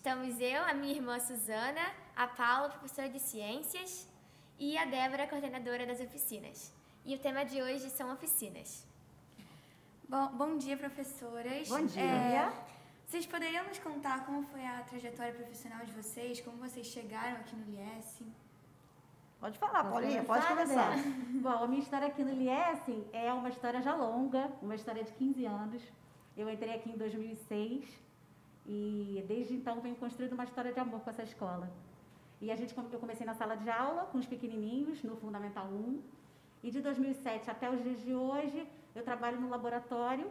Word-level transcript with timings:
Estamos 0.00 0.40
eu, 0.40 0.64
a 0.64 0.72
minha 0.72 0.94
irmã 0.94 1.20
Suzana, 1.20 1.82
a 2.16 2.26
Paula, 2.26 2.70
professora 2.70 3.06
de 3.10 3.18
ciências, 3.20 4.08
e 4.58 4.78
a 4.78 4.86
Débora, 4.86 5.26
coordenadora 5.26 5.84
das 5.84 6.00
oficinas. 6.00 6.72
E 7.04 7.14
o 7.14 7.18
tema 7.18 7.44
de 7.44 7.60
hoje 7.60 7.90
são 7.90 8.10
oficinas. 8.10 8.86
Bom, 10.08 10.28
bom 10.28 10.56
dia, 10.56 10.74
professoras. 10.78 11.68
Bom 11.68 11.84
dia. 11.84 12.00
É, 12.00 12.50
vocês 13.06 13.26
poderiam 13.26 13.62
nos 13.66 13.78
contar 13.78 14.24
como 14.24 14.42
foi 14.44 14.64
a 14.64 14.80
trajetória 14.84 15.34
profissional 15.34 15.84
de 15.84 15.92
vocês, 15.92 16.40
como 16.40 16.56
vocês 16.56 16.86
chegaram 16.86 17.36
aqui 17.36 17.54
no 17.54 17.66
Liesse? 17.70 18.24
Pode 19.38 19.58
falar, 19.58 19.84
Posso 19.84 19.92
Paulinha, 19.92 20.24
começar, 20.24 20.46
pode 20.46 20.46
começar. 20.46 20.96
Débora? 20.96 21.14
Bom, 21.44 21.64
a 21.64 21.68
minha 21.68 21.82
história 21.82 22.08
aqui 22.08 22.24
no 22.24 22.32
Liesse 22.32 23.06
é 23.12 23.30
uma 23.34 23.50
história 23.50 23.82
já 23.82 23.94
longa, 23.94 24.50
uma 24.62 24.74
história 24.74 25.04
de 25.04 25.12
15 25.12 25.44
anos. 25.44 25.82
Eu 26.34 26.48
entrei 26.48 26.74
aqui 26.74 26.88
em 26.88 26.96
2006 26.96 28.08
e 28.66 29.24
desde 29.26 29.54
então 29.54 29.80
venho 29.80 29.96
construindo 29.96 30.32
uma 30.32 30.44
história 30.44 30.72
de 30.72 30.80
amor 30.80 31.00
com 31.00 31.10
essa 31.10 31.22
escola. 31.22 31.70
E 32.40 32.50
a 32.50 32.56
gente, 32.56 32.74
eu 32.76 32.98
comecei 32.98 33.26
na 33.26 33.34
sala 33.34 33.54
de 33.54 33.68
aula 33.68 34.06
com 34.06 34.18
os 34.18 34.26
pequenininhos, 34.26 35.02
no 35.02 35.16
Fundamental 35.16 35.66
1. 35.66 36.00
E 36.62 36.70
de 36.70 36.80
2007 36.80 37.50
até 37.50 37.70
os 37.70 37.82
dias 37.82 38.00
de 38.02 38.14
hoje, 38.14 38.66
eu 38.94 39.02
trabalho 39.02 39.40
no 39.40 39.48
laboratório, 39.48 40.30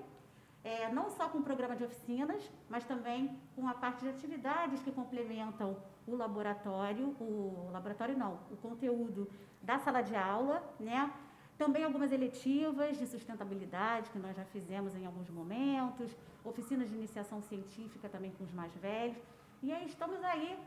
é, 0.64 0.92
não 0.92 1.10
só 1.10 1.30
com 1.30 1.40
o 1.40 1.44
programa 1.44 1.76
de 1.76 1.84
oficinas, 1.84 2.52
mas 2.68 2.84
também 2.84 3.38
com 3.56 3.68
a 3.68 3.73
parte 3.73 4.02
de 4.02 4.10
atividades 4.10 4.82
que 4.82 4.92
complementam 4.92 5.78
o 6.08 6.16
laboratório, 6.16 7.16
o 7.20 7.70
laboratório 7.72 8.18
não, 8.18 8.40
o 8.52 8.58
conteúdo 8.58 9.30
da 9.62 9.78
sala 9.80 10.02
de 10.02 10.16
aula, 10.16 10.64
né? 10.80 11.12
Também 11.60 11.84
algumas 11.84 12.12
eletivas 12.14 12.98
de 12.98 13.06
sustentabilidade 13.06 14.10
que 14.12 14.18
nós 14.18 14.34
já 14.34 14.46
fizemos 14.46 14.96
em 14.96 15.06
alguns 15.06 15.30
momentos, 15.30 16.10
oficinas 16.42 16.88
de 16.90 16.96
iniciação 16.96 17.42
científica 17.42 18.08
também 18.08 18.32
com 18.38 18.46
os 18.46 18.54
mais 18.54 18.74
velhos. 18.76 19.18
E 19.62 19.70
aí 19.74 19.86
estamos 19.86 20.24
aí 20.24 20.58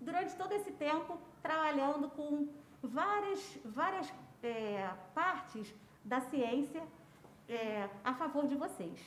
durante 0.00 0.36
todo 0.36 0.52
esse 0.52 0.70
tempo 0.70 1.18
trabalhando 1.42 2.08
com 2.10 2.46
várias, 2.80 3.58
várias 3.64 4.14
é, 4.44 4.88
partes 5.12 5.74
da 6.04 6.20
ciência 6.20 6.80
é, 7.48 7.88
a 8.04 8.14
favor 8.14 8.46
de 8.46 8.54
vocês. 8.54 9.00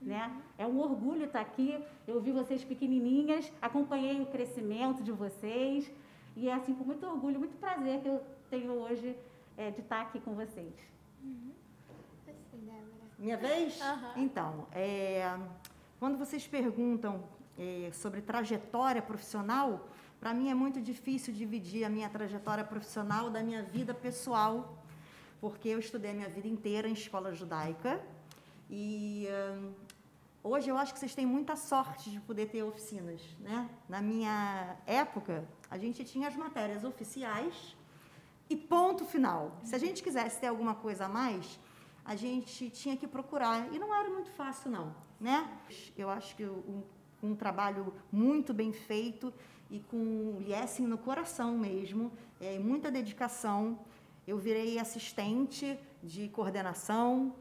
Né? 0.00 0.34
É 0.56 0.66
um 0.66 0.80
orgulho 0.80 1.26
estar 1.26 1.42
aqui. 1.42 1.78
Eu 2.08 2.22
vi 2.22 2.32
vocês 2.32 2.64
pequenininhas, 2.64 3.52
acompanhei 3.60 4.18
o 4.22 4.26
crescimento 4.26 5.02
de 5.02 5.12
vocês 5.12 5.92
e 6.34 6.48
é 6.48 6.54
assim 6.54 6.74
com 6.74 6.84
muito 6.84 7.04
orgulho, 7.06 7.38
muito 7.38 7.58
prazer 7.58 8.00
que 8.00 8.08
eu 8.08 8.22
tenho 8.48 8.72
hoje 8.72 9.14
é, 9.56 9.70
de 9.70 9.80
estar 9.80 10.00
aqui 10.02 10.20
com 10.20 10.34
vocês. 10.34 10.74
Assim, 12.26 12.64
Débora. 12.64 13.04
Minha 13.18 13.36
vez? 13.36 13.80
Aham. 13.80 14.12
Então, 14.16 14.66
é, 14.72 15.38
quando 15.98 16.18
vocês 16.18 16.46
perguntam 16.46 17.24
é, 17.58 17.90
sobre 17.92 18.20
trajetória 18.20 19.00
profissional, 19.00 19.88
para 20.20 20.34
mim 20.34 20.50
é 20.50 20.54
muito 20.54 20.80
difícil 20.80 21.32
dividir 21.32 21.84
a 21.84 21.88
minha 21.88 22.08
trajetória 22.08 22.64
profissional 22.64 23.30
da 23.30 23.42
minha 23.42 23.62
vida 23.62 23.94
pessoal, 23.94 24.78
porque 25.40 25.68
eu 25.68 25.78
estudei 25.78 26.10
a 26.10 26.14
minha 26.14 26.28
vida 26.28 26.48
inteira 26.48 26.88
em 26.88 26.92
escola 26.92 27.34
judaica 27.34 28.00
e 28.70 29.28
hum, 29.28 29.72
hoje 30.42 30.70
eu 30.70 30.76
acho 30.76 30.92
que 30.92 30.98
vocês 30.98 31.14
têm 31.14 31.26
muita 31.26 31.54
sorte 31.56 32.10
de 32.10 32.20
poder 32.20 32.46
ter 32.46 32.62
oficinas, 32.62 33.20
né? 33.40 33.68
Na 33.88 34.00
minha 34.00 34.76
época, 34.86 35.46
a 35.70 35.76
gente 35.76 36.02
tinha 36.04 36.28
as 36.28 36.36
matérias 36.36 36.84
oficiais 36.84 37.76
e 38.48 38.56
ponto 38.56 39.04
final. 39.04 39.58
Se 39.62 39.74
a 39.74 39.78
gente 39.78 40.02
quisesse 40.02 40.40
ter 40.40 40.48
alguma 40.48 40.74
coisa 40.74 41.06
a 41.06 41.08
mais, 41.08 41.58
a 42.04 42.14
gente 42.14 42.68
tinha 42.70 42.96
que 42.96 43.06
procurar. 43.06 43.72
E 43.72 43.78
não 43.78 43.94
era 43.94 44.10
muito 44.10 44.30
fácil, 44.32 44.70
não. 44.70 44.94
Né? 45.20 45.48
Eu 45.96 46.10
acho 46.10 46.36
que 46.36 46.44
um, 46.44 46.82
um 47.22 47.34
trabalho 47.34 47.94
muito 48.12 48.52
bem 48.52 48.72
feito 48.72 49.32
e 49.70 49.80
com 49.80 49.96
o 49.96 50.38
Liessing 50.40 50.86
no 50.86 50.98
coração 50.98 51.56
mesmo, 51.56 52.12
é, 52.40 52.58
muita 52.58 52.90
dedicação. 52.90 53.78
Eu 54.26 54.38
virei 54.38 54.78
assistente 54.78 55.78
de 56.02 56.28
coordenação 56.28 57.34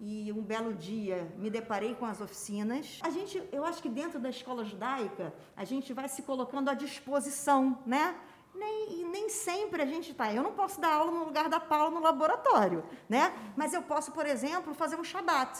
e 0.00 0.32
um 0.32 0.42
belo 0.42 0.74
dia 0.74 1.30
me 1.36 1.50
deparei 1.50 1.94
com 1.94 2.06
as 2.06 2.20
oficinas. 2.20 2.98
A 3.02 3.10
gente, 3.10 3.42
eu 3.52 3.64
acho 3.64 3.82
que 3.82 3.88
dentro 3.88 4.18
da 4.18 4.30
escola 4.30 4.64
judaica, 4.64 5.34
a 5.56 5.64
gente 5.64 5.92
vai 5.92 6.08
se 6.08 6.22
colocando 6.22 6.70
à 6.70 6.74
disposição, 6.74 7.78
né? 7.84 8.16
Nem, 8.60 9.00
e 9.00 9.04
nem 9.04 9.28
sempre 9.30 9.82
a 9.82 9.86
gente 9.86 10.10
está. 10.12 10.32
Eu 10.32 10.42
não 10.42 10.52
posso 10.52 10.78
dar 10.80 10.92
aula 10.92 11.10
no 11.10 11.24
lugar 11.24 11.48
da 11.48 11.58
Paula 11.58 11.90
no 11.90 12.00
laboratório, 12.00 12.84
né? 13.08 13.32
Mas 13.56 13.72
eu 13.72 13.82
posso, 13.82 14.12
por 14.12 14.26
exemplo, 14.26 14.74
fazer 14.74 14.96
um 14.96 15.04
shabat. 15.12 15.52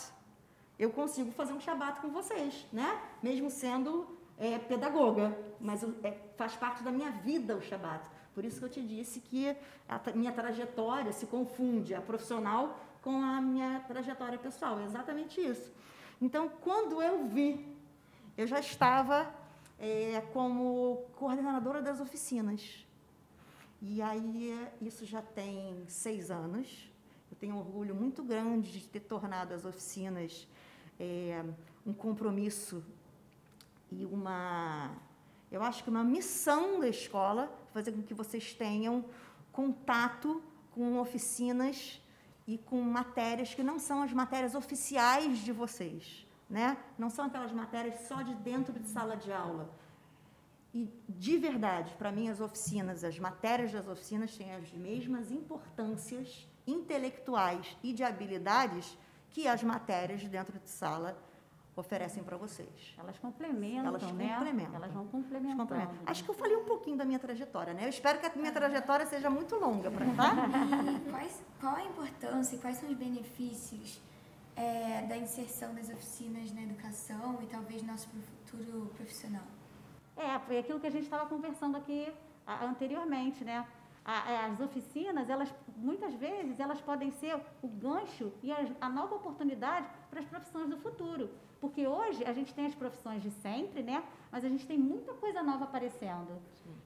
Eu 0.78 0.90
consigo 0.90 1.30
fazer 1.32 1.54
um 1.54 1.60
shabat 1.60 2.00
com 2.00 2.10
vocês, 2.10 2.66
né? 2.70 3.00
Mesmo 3.22 3.48
sendo 3.50 3.90
é, 4.38 4.58
pedagoga, 4.58 5.36
mas 5.58 5.82
é, 6.02 6.18
faz 6.36 6.56
parte 6.56 6.82
da 6.82 6.90
minha 6.90 7.10
vida 7.10 7.56
o 7.56 7.62
shabat. 7.62 8.02
Por 8.34 8.44
isso 8.44 8.58
que 8.58 8.64
eu 8.66 8.70
te 8.76 8.82
disse 8.82 9.20
que 9.20 9.56
a 9.88 9.98
minha 10.14 10.32
trajetória 10.32 11.12
se 11.12 11.26
confunde, 11.26 11.94
a 11.94 12.02
profissional 12.02 12.78
com 13.02 13.16
a 13.22 13.40
minha 13.40 13.80
trajetória 13.88 14.38
pessoal. 14.38 14.78
É 14.78 14.84
exatamente 14.84 15.40
isso. 15.40 15.72
Então, 16.20 16.50
quando 16.60 17.02
eu 17.02 17.26
vi, 17.26 17.76
eu 18.36 18.46
já 18.46 18.60
estava 18.60 19.34
é, 19.78 20.22
como 20.34 21.06
coordenadora 21.16 21.80
das 21.80 22.00
oficinas. 22.00 22.86
E 23.82 24.02
aí, 24.02 24.68
isso 24.82 25.06
já 25.06 25.22
tem 25.22 25.84
seis 25.88 26.30
anos. 26.30 26.90
Eu 27.30 27.36
tenho 27.38 27.54
um 27.54 27.58
orgulho 27.58 27.94
muito 27.94 28.22
grande 28.22 28.70
de 28.72 28.86
ter 28.86 29.00
tornado 29.00 29.54
as 29.54 29.64
oficinas 29.64 30.46
é, 30.98 31.42
um 31.86 31.92
compromisso 31.92 32.84
e 33.90 34.04
uma, 34.04 34.90
eu 35.50 35.62
acho 35.62 35.82
que 35.82 35.90
uma 35.90 36.04
missão 36.04 36.78
da 36.78 36.88
escola, 36.88 37.50
fazer 37.72 37.92
com 37.92 38.02
que 38.02 38.14
vocês 38.14 38.52
tenham 38.52 39.04
contato 39.50 40.42
com 40.72 40.98
oficinas 40.98 42.00
e 42.46 42.58
com 42.58 42.80
matérias 42.82 43.54
que 43.54 43.62
não 43.62 43.78
são 43.78 44.02
as 44.02 44.12
matérias 44.12 44.54
oficiais 44.54 45.38
de 45.38 45.52
vocês, 45.52 46.26
né? 46.48 46.76
Não 46.98 47.10
são 47.10 47.24
aquelas 47.24 47.52
matérias 47.52 48.06
só 48.06 48.22
de 48.22 48.34
dentro 48.34 48.78
de 48.78 48.88
sala 48.88 49.16
de 49.16 49.32
aula. 49.32 49.68
E, 50.72 50.88
de 51.08 51.36
verdade, 51.36 51.92
para 51.98 52.12
mim, 52.12 52.28
as 52.28 52.40
oficinas, 52.40 53.02
as 53.02 53.18
matérias 53.18 53.72
das 53.72 53.88
oficinas 53.88 54.36
têm 54.36 54.54
as 54.54 54.70
mesmas 54.72 55.30
importâncias 55.30 56.48
intelectuais 56.66 57.76
e 57.82 57.92
de 57.92 58.04
habilidades 58.04 58.96
que 59.30 59.48
as 59.48 59.62
matérias 59.62 60.20
de 60.20 60.28
dentro 60.28 60.58
de 60.58 60.70
sala 60.70 61.16
oferecem 61.74 62.22
para 62.22 62.36
vocês. 62.36 62.94
Elas 62.98 63.18
complementam, 63.18 63.86
Elas 63.86 64.02
né? 64.12 64.34
complementam. 64.34 64.74
Elas 64.76 64.92
vão 64.92 65.06
complementando. 65.06 65.62
complementam. 65.62 65.98
Acho 66.06 66.22
que 66.24 66.30
eu 66.30 66.34
falei 66.34 66.56
um 66.56 66.64
pouquinho 66.64 66.96
da 66.96 67.04
minha 67.04 67.18
trajetória, 67.18 67.72
né? 67.72 67.84
Eu 67.84 67.88
espero 67.88 68.20
que 68.20 68.26
a 68.26 68.32
minha 68.36 68.52
trajetória 68.52 69.06
seja 69.06 69.30
muito 69.30 69.56
longa, 69.56 69.90
pra, 69.90 70.04
tá? 70.14 70.34
E 70.96 71.00
quais, 71.10 71.42
qual 71.60 71.76
a 71.76 71.84
importância 71.84 72.56
e 72.56 72.58
quais 72.58 72.76
são 72.76 72.88
os 72.88 72.96
benefícios 72.96 74.00
é, 74.54 75.06
da 75.06 75.16
inserção 75.16 75.74
das 75.74 75.88
oficinas 75.88 76.52
na 76.52 76.62
educação 76.62 77.38
e 77.42 77.46
talvez 77.46 77.82
nosso 77.82 78.08
futuro 78.08 78.86
profissional? 78.96 79.44
É, 80.26 80.38
foi 80.46 80.58
aquilo 80.58 80.78
que 80.80 80.86
a 80.86 80.90
gente 80.96 81.04
estava 81.04 81.26
conversando 81.34 81.76
aqui 81.76 82.00
a- 82.46 82.64
anteriormente, 82.70 83.42
né? 83.44 83.58
A- 84.04 84.12
a- 84.30 84.46
As 84.46 84.60
oficinas, 84.60 85.28
elas 85.34 85.48
muitas 85.76 86.12
vezes 86.14 86.58
elas 86.64 86.80
podem 86.80 87.10
ser 87.20 87.34
o 87.62 87.68
gancho 87.68 88.26
e 88.42 88.50
a, 88.52 88.58
a 88.80 88.88
nova 88.88 89.14
oportunidade 89.20 89.86
para 90.10 90.20
as 90.20 90.26
profissões 90.26 90.68
do 90.68 90.76
futuro, 90.78 91.24
porque 91.60 91.86
hoje 91.86 92.24
a 92.24 92.32
gente 92.32 92.52
tem 92.54 92.66
as 92.66 92.74
profissões 92.74 93.22
de 93.22 93.30
sempre, 93.30 93.82
né? 93.82 94.02
Mas 94.32 94.44
a 94.44 94.48
gente 94.48 94.66
tem 94.66 94.78
muita 94.78 95.12
coisa 95.14 95.42
nova 95.42 95.64
aparecendo. 95.64 96.32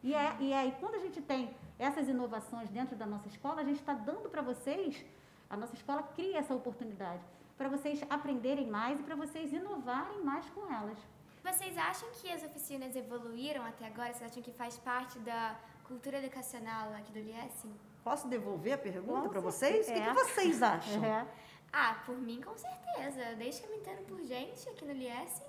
E, 0.03 0.15
é, 0.15 0.37
e 0.41 0.53
aí 0.53 0.71
quando 0.81 0.97
a 0.97 0.99
gente 1.07 1.21
tem 1.23 1.43
essas 1.79 2.09
inovações 2.09 2.69
dentro 2.71 2.95
da 2.97 3.07
nossa 3.07 3.29
escola, 3.29 3.61
a 3.61 3.65
gente 3.65 3.81
está 3.81 3.95
dando 3.95 4.29
para 4.29 4.43
vocês, 4.43 5.05
a 5.49 5.57
nossa 5.57 5.75
escola 5.75 6.03
cria 6.17 6.39
essa 6.39 6.55
oportunidade 6.55 7.23
para 7.57 7.69
vocês 7.69 8.05
aprenderem 8.11 8.67
mais 8.69 8.99
e 9.01 9.03
para 9.03 9.15
vocês 9.17 9.53
inovarem 9.53 10.21
mais 10.23 10.49
com 10.51 10.63
elas. 10.73 10.99
Vocês 11.45 11.77
acham 11.77 12.09
que 12.13 12.33
as 12.33 12.43
oficinas 12.43 12.97
evoluíram 12.97 13.63
até 13.67 13.87
agora? 13.87 14.15
Vocês 14.15 14.31
acham 14.31 14.43
que 14.43 14.51
faz 14.51 14.79
parte 14.79 15.19
da 15.19 15.55
cultura 15.87 16.17
educacional 16.17 16.91
aqui 16.95 17.13
do 17.13 17.21
Liesse? 17.21 17.69
Posso 18.03 18.27
devolver 18.29 18.73
a 18.73 18.79
pergunta 18.79 19.29
para 19.29 19.41
vocês? 19.41 19.87
O 19.87 19.93
que, 19.93 20.01
que 20.01 20.13
vocês 20.15 20.63
acham? 20.65 21.05
É. 21.05 21.27
Ah, 21.71 22.03
por 22.07 22.17
mim, 22.17 22.41
com 22.41 22.57
certeza. 22.57 23.35
Desde 23.37 23.61
que 23.61 23.67
eu 23.67 23.73
me 23.73 23.77
entendo 23.77 24.07
por 24.07 24.23
gente 24.23 24.67
aqui 24.71 24.87
no 24.87 24.95
Liesse, 24.95 25.43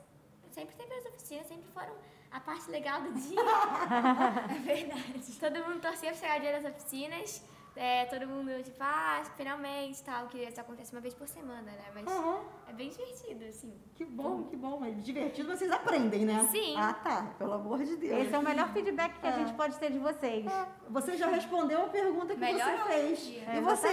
sempre 0.52 0.76
teve 0.76 0.94
as 0.96 1.06
oficinas, 1.06 1.48
sempre 1.48 1.68
foram 1.74 1.94
a 2.30 2.42
parte 2.42 2.70
legal 2.70 3.02
do 3.02 3.14
dia. 3.14 3.40
é 4.54 4.60
verdade. 4.60 5.40
Todo 5.40 5.64
mundo 5.66 5.80
torcia 5.80 6.12
pra 6.12 6.20
chegar 6.20 6.38
o 6.38 6.42
dia 6.42 6.62
das 6.62 6.66
oficinas. 6.66 7.42
É, 7.76 8.06
todo 8.06 8.26
mundo, 8.26 8.52
tipo, 8.64 8.78
ah, 8.80 9.22
finalmente, 9.36 10.02
tal, 10.02 10.28
que 10.28 10.38
isso 10.38 10.62
acontece 10.62 10.94
uma 10.94 11.02
vez 11.02 11.14
por 11.14 11.28
semana, 11.28 11.62
né? 11.64 11.86
Mas 11.94 12.08
Aham. 12.08 12.40
é 12.70 12.74
bem 12.74 12.90
divertido, 12.90 13.44
assim. 13.46 13.74
Que 13.96 14.06
bom, 14.06 14.44
que 14.44 14.56
bom. 14.56 14.80
Mas 14.80 15.04
divertido 15.04 15.50
vocês 15.56 15.70
aprendem, 15.70 16.24
né? 16.24 16.48
Sim. 16.52 16.76
Ah, 16.78 16.94
tá. 16.94 17.34
Pelo 17.38 17.52
amor 17.54 17.84
de 17.84 17.98
Deus. 17.98 18.18
Esse 18.26 18.34
é 18.34 18.40
o 18.40 18.42
melhor 18.42 18.70
feedback 18.72 19.20
que 19.20 19.28
a 19.28 19.32
É. 19.32 19.40
gente 19.40 19.54
pode 19.56 19.78
ter 19.78 19.92
de 19.92 20.00
vocês. 20.00 20.46
Você 20.90 21.18
já 21.18 21.28
respondeu 21.28 21.84
a 21.84 21.88
pergunta 21.90 22.34
que 22.34 22.40
Melhor 22.40 22.78
você 22.78 22.94
fez. 22.94 23.28
E 23.28 23.60
você? 23.62 23.90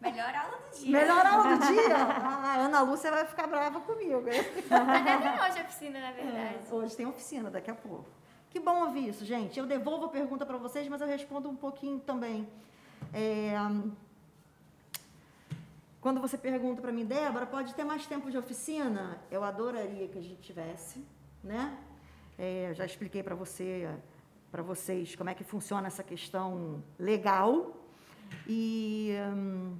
Melhor 0.00 0.32
aula 0.32 0.58
do 0.58 0.78
dia. 0.78 0.92
Melhor 0.92 1.26
aula 1.26 1.56
do 1.56 1.66
dia? 1.66 1.96
Ah, 2.22 2.54
a 2.54 2.54
Ana 2.66 2.80
Lúcia 2.82 3.10
vai 3.10 3.24
ficar 3.24 3.48
brava 3.48 3.80
comigo. 3.80 4.22
Até 4.28 5.16
tem 5.18 5.40
hoje 5.50 5.58
a 5.58 5.62
oficina, 5.64 6.00
na 6.00 6.08
É, 6.10 6.12
verdade. 6.12 6.58
hoje 6.70 6.96
tem 6.96 7.04
oficina, 7.04 7.50
daqui 7.50 7.68
a 7.68 7.74
pouco. 7.74 8.06
Que 8.48 8.60
bom 8.60 8.84
ouvir 8.84 9.08
isso, 9.08 9.24
gente. 9.24 9.58
Eu 9.58 9.66
devolvo 9.66 10.04
a 10.06 10.08
pergunta 10.08 10.46
para 10.46 10.56
vocês, 10.56 10.86
mas 10.86 11.00
eu 11.00 11.06
respondo 11.08 11.48
um 11.50 11.56
pouquinho 11.56 11.98
também. 11.98 12.48
É, 13.12 13.54
quando 16.00 16.20
você 16.20 16.38
pergunta 16.38 16.80
para 16.80 16.92
mim, 16.92 17.04
Débora, 17.04 17.46
pode 17.46 17.74
ter 17.74 17.84
mais 17.84 18.06
tempo 18.06 18.30
de 18.30 18.38
oficina? 18.38 19.20
Eu 19.30 19.42
adoraria 19.42 20.06
que 20.08 20.18
a 20.18 20.22
gente 20.22 20.40
tivesse, 20.40 21.04
né? 21.42 21.76
É, 22.38 22.72
já 22.74 22.86
expliquei 22.86 23.22
para 23.22 23.34
você, 23.34 23.88
para 24.50 24.62
vocês, 24.62 25.16
como 25.16 25.28
é 25.28 25.34
que 25.34 25.42
funciona 25.42 25.88
essa 25.88 26.04
questão 26.04 26.82
legal. 26.98 27.76
E 28.46 29.12
hum, 29.34 29.76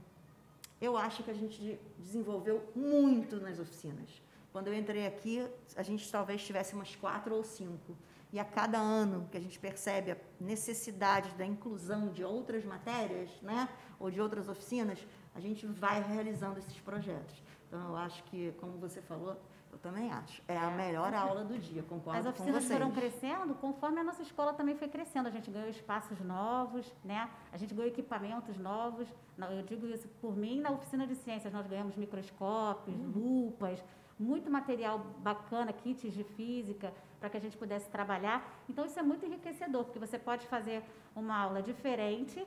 eu 0.80 0.96
acho 0.96 1.22
que 1.22 1.30
a 1.30 1.34
gente 1.34 1.78
desenvolveu 1.98 2.68
muito 2.74 3.40
nas 3.40 3.58
oficinas. 3.58 4.10
Quando 4.52 4.68
eu 4.68 4.74
entrei 4.74 5.06
aqui, 5.06 5.46
a 5.76 5.82
gente 5.82 6.10
talvez 6.10 6.42
tivesse 6.42 6.74
umas 6.74 6.96
quatro 6.96 7.34
ou 7.34 7.44
cinco. 7.44 7.96
E 8.32 8.38
a 8.38 8.44
cada 8.44 8.78
ano 8.78 9.26
que 9.30 9.36
a 9.36 9.40
gente 9.40 9.58
percebe 9.58 10.12
a 10.12 10.16
necessidade 10.38 11.30
da 11.34 11.46
inclusão 11.46 12.08
de 12.08 12.22
outras 12.22 12.64
matérias, 12.64 13.30
né, 13.40 13.68
ou 13.98 14.10
de 14.10 14.20
outras 14.20 14.48
oficinas, 14.48 14.98
a 15.34 15.40
gente 15.40 15.66
vai 15.66 16.02
realizando 16.02 16.58
esses 16.58 16.78
projetos. 16.80 17.42
Então, 17.66 17.88
eu 17.88 17.96
acho 17.96 18.22
que, 18.24 18.52
como 18.60 18.78
você 18.78 19.00
falou, 19.00 19.40
eu 19.70 19.78
também 19.78 20.10
acho. 20.10 20.42
É 20.48 20.56
a 20.56 20.70
melhor 20.70 21.12
aula 21.14 21.44
do 21.44 21.58
dia, 21.58 21.82
concordo 21.82 22.18
As 22.18 22.24
com 22.24 22.30
oficinas 22.30 22.64
vocês. 22.64 22.78
foram 22.78 22.90
crescendo 22.90 23.54
conforme 23.54 24.00
a 24.00 24.04
nossa 24.04 24.22
escola 24.22 24.52
também 24.54 24.74
foi 24.76 24.88
crescendo. 24.88 25.28
A 25.28 25.30
gente 25.30 25.50
ganhou 25.50 25.68
espaços 25.68 26.18
novos, 26.20 26.90
né? 27.04 27.30
A 27.52 27.56
gente 27.56 27.74
ganhou 27.74 27.88
equipamentos 27.88 28.56
novos. 28.58 29.06
Eu 29.38 29.62
digo 29.62 29.86
isso 29.86 30.08
por 30.20 30.36
mim, 30.36 30.60
na 30.60 30.70
oficina 30.70 31.06
de 31.06 31.14
ciências 31.14 31.52
nós 31.52 31.66
ganhamos 31.66 31.96
microscópios, 31.96 32.96
lupas, 33.14 33.82
muito 34.18 34.50
material 34.50 34.98
bacana, 35.18 35.72
kits 35.72 36.12
de 36.12 36.24
física, 36.24 36.92
para 37.18 37.28
que 37.28 37.36
a 37.36 37.40
gente 37.40 37.56
pudesse 37.56 37.88
trabalhar. 37.88 38.62
Então 38.68 38.84
isso 38.84 38.98
é 38.98 39.02
muito 39.02 39.24
enriquecedor, 39.26 39.84
porque 39.84 39.98
você 39.98 40.18
pode 40.18 40.46
fazer 40.46 40.82
uma 41.14 41.36
aula 41.36 41.62
diferente 41.62 42.46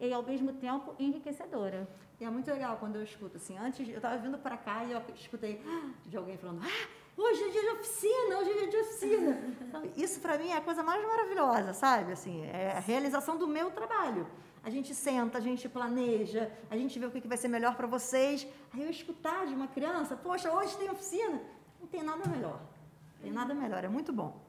e 0.00 0.12
ao 0.12 0.22
mesmo 0.22 0.52
tempo 0.52 0.94
enriquecedora. 0.98 1.88
E 2.20 2.24
é 2.24 2.30
muito 2.30 2.50
legal 2.50 2.76
quando 2.78 2.96
eu 2.96 3.02
escuto 3.02 3.36
assim, 3.36 3.58
antes 3.58 3.88
eu 3.88 3.96
estava 3.96 4.16
vindo 4.16 4.38
para 4.38 4.56
cá 4.56 4.84
e 4.84 4.92
eu 4.92 5.02
escutei 5.14 5.60
de 6.06 6.16
alguém 6.16 6.36
falando, 6.36 6.62
ah, 6.62 6.88
hoje 7.16 7.42
é 7.42 7.48
dia 7.48 7.62
de 7.62 7.68
oficina, 7.68 8.38
hoje 8.38 8.50
é 8.50 8.54
dia 8.54 8.68
de 8.68 8.76
oficina. 8.76 9.54
Então, 9.60 9.82
isso 9.96 10.20
para 10.20 10.38
mim 10.38 10.48
é 10.50 10.56
a 10.56 10.60
coisa 10.60 10.82
mais 10.82 11.04
maravilhosa, 11.04 11.72
sabe? 11.72 12.12
Assim, 12.12 12.44
é 12.46 12.74
a 12.76 12.80
realização 12.80 13.36
do 13.36 13.48
meu 13.48 13.70
trabalho. 13.70 14.26
A 14.64 14.70
gente 14.70 14.94
senta, 14.94 15.38
a 15.38 15.40
gente 15.40 15.68
planeja, 15.68 16.48
a 16.70 16.76
gente 16.76 16.96
vê 16.96 17.06
o 17.06 17.10
que 17.10 17.20
que 17.20 17.26
vai 17.26 17.36
ser 17.36 17.48
melhor 17.48 17.74
para 17.74 17.88
vocês. 17.88 18.46
Aí 18.72 18.82
eu 18.84 18.90
escutar 18.90 19.44
de 19.46 19.54
uma 19.54 19.66
criança, 19.66 20.14
poxa, 20.14 20.52
hoje 20.52 20.76
tem 20.76 20.88
oficina, 20.88 21.42
não 21.80 21.88
tem 21.88 22.02
nada 22.04 22.28
melhor. 22.28 22.60
Tem 23.22 23.30
nada 23.30 23.54
melhor, 23.54 23.84
é 23.84 23.88
muito 23.88 24.12
bom. 24.12 24.40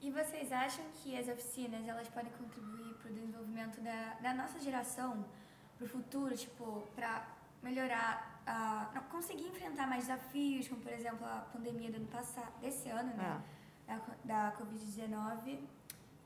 E 0.00 0.10
vocês 0.10 0.52
acham 0.52 0.84
que 0.96 1.16
as 1.16 1.28
oficinas 1.28 1.86
elas 1.86 2.08
podem 2.08 2.32
contribuir 2.32 2.94
para 2.94 3.10
o 3.10 3.14
desenvolvimento 3.14 3.80
da, 3.80 4.14
da 4.20 4.34
nossa 4.34 4.58
geração, 4.60 5.24
para 5.76 5.84
o 5.84 5.88
futuro, 5.88 6.36
tipo, 6.36 6.82
para 6.94 7.26
melhorar, 7.62 8.42
a, 8.46 8.90
não, 8.94 9.02
conseguir 9.04 9.46
enfrentar 9.46 9.86
mais 9.86 10.06
desafios, 10.06 10.68
como 10.68 10.80
por 10.80 10.92
exemplo 10.92 11.24
a 11.24 11.46
pandemia 11.52 11.90
do 11.90 11.96
ano 11.96 12.06
passado, 12.06 12.52
desse 12.60 12.88
ano, 12.88 13.12
né, 13.14 13.42
da, 13.86 14.00
da 14.24 14.56
Covid-19, 14.56 15.58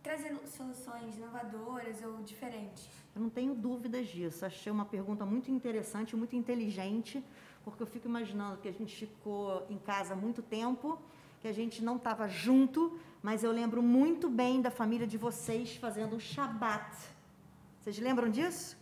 trazer 0.02 0.36
soluções 0.46 1.16
inovadoras 1.16 2.02
ou 2.02 2.22
diferentes? 2.22 2.88
Eu 3.14 3.22
não 3.22 3.30
tenho 3.30 3.54
dúvidas 3.54 4.08
disso. 4.08 4.44
Achei 4.44 4.72
uma 4.72 4.84
pergunta 4.84 5.24
muito 5.24 5.50
interessante, 5.50 6.16
muito 6.16 6.34
inteligente, 6.34 7.22
porque 7.64 7.82
eu 7.82 7.86
fico 7.86 8.08
imaginando 8.08 8.60
que 8.60 8.68
a 8.68 8.72
gente 8.72 9.06
ficou 9.06 9.66
em 9.70 9.78
casa 9.78 10.16
muito 10.16 10.42
tempo, 10.42 10.98
que 11.42 11.48
a 11.48 11.52
gente 11.52 11.82
não 11.82 11.96
estava 11.96 12.28
junto, 12.28 12.96
mas 13.20 13.42
eu 13.42 13.50
lembro 13.50 13.82
muito 13.82 14.30
bem 14.30 14.62
da 14.62 14.70
família 14.70 15.08
de 15.08 15.18
vocês 15.18 15.74
fazendo 15.74 16.14
o 16.14 16.20
Shabat. 16.20 16.96
Vocês 17.80 17.98
lembram 17.98 18.30
disso? 18.30 18.76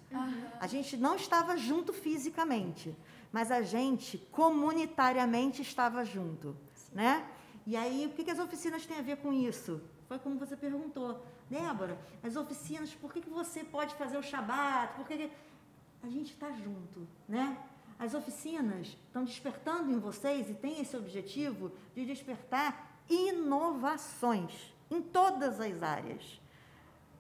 A 0.61 0.67
gente 0.67 0.95
não 0.99 1.17
estava 1.17 1.57
junto 1.57 1.91
fisicamente, 1.91 2.95
mas 3.33 3.51
a 3.51 3.63
gente 3.63 4.19
comunitariamente 4.31 5.63
estava 5.63 6.05
junto, 6.05 6.55
né? 6.93 7.27
E 7.67 7.77
aí, 7.77 8.05
o 8.05 8.11
que, 8.11 8.25
que 8.25 8.31
as 8.31 8.39
oficinas 8.39 8.85
têm 8.85 8.99
a 8.99 9.03
ver 9.03 9.17
com 9.17 9.33
isso? 9.33 9.81
Foi 10.07 10.19
como 10.19 10.39
você 10.39 10.55
perguntou, 10.55 11.25
Débora, 11.49 11.99
as 12.23 12.37
oficinas, 12.37 12.93
por 12.93 13.11
que, 13.11 13.23
que 13.23 13.31
você 13.31 13.65
pode 13.65 13.95
fazer 13.95 14.19
o 14.19 14.23
Shabat? 14.23 14.97
Por 14.97 15.07
que, 15.07 15.17
que... 15.17 15.31
A 16.03 16.09
gente 16.09 16.33
está 16.33 16.51
junto, 16.51 17.07
né? 17.27 17.57
As 18.01 18.15
oficinas 18.15 18.97
estão 19.07 19.25
despertando 19.25 19.93
em 19.93 19.99
vocês 19.99 20.49
e 20.49 20.55
tem 20.55 20.81
esse 20.81 20.97
objetivo 20.97 21.71
de 21.95 22.07
despertar 22.07 22.99
inovações 23.07 24.75
em 24.91 25.03
todas 25.03 25.61
as 25.61 25.83
áreas. 25.83 26.41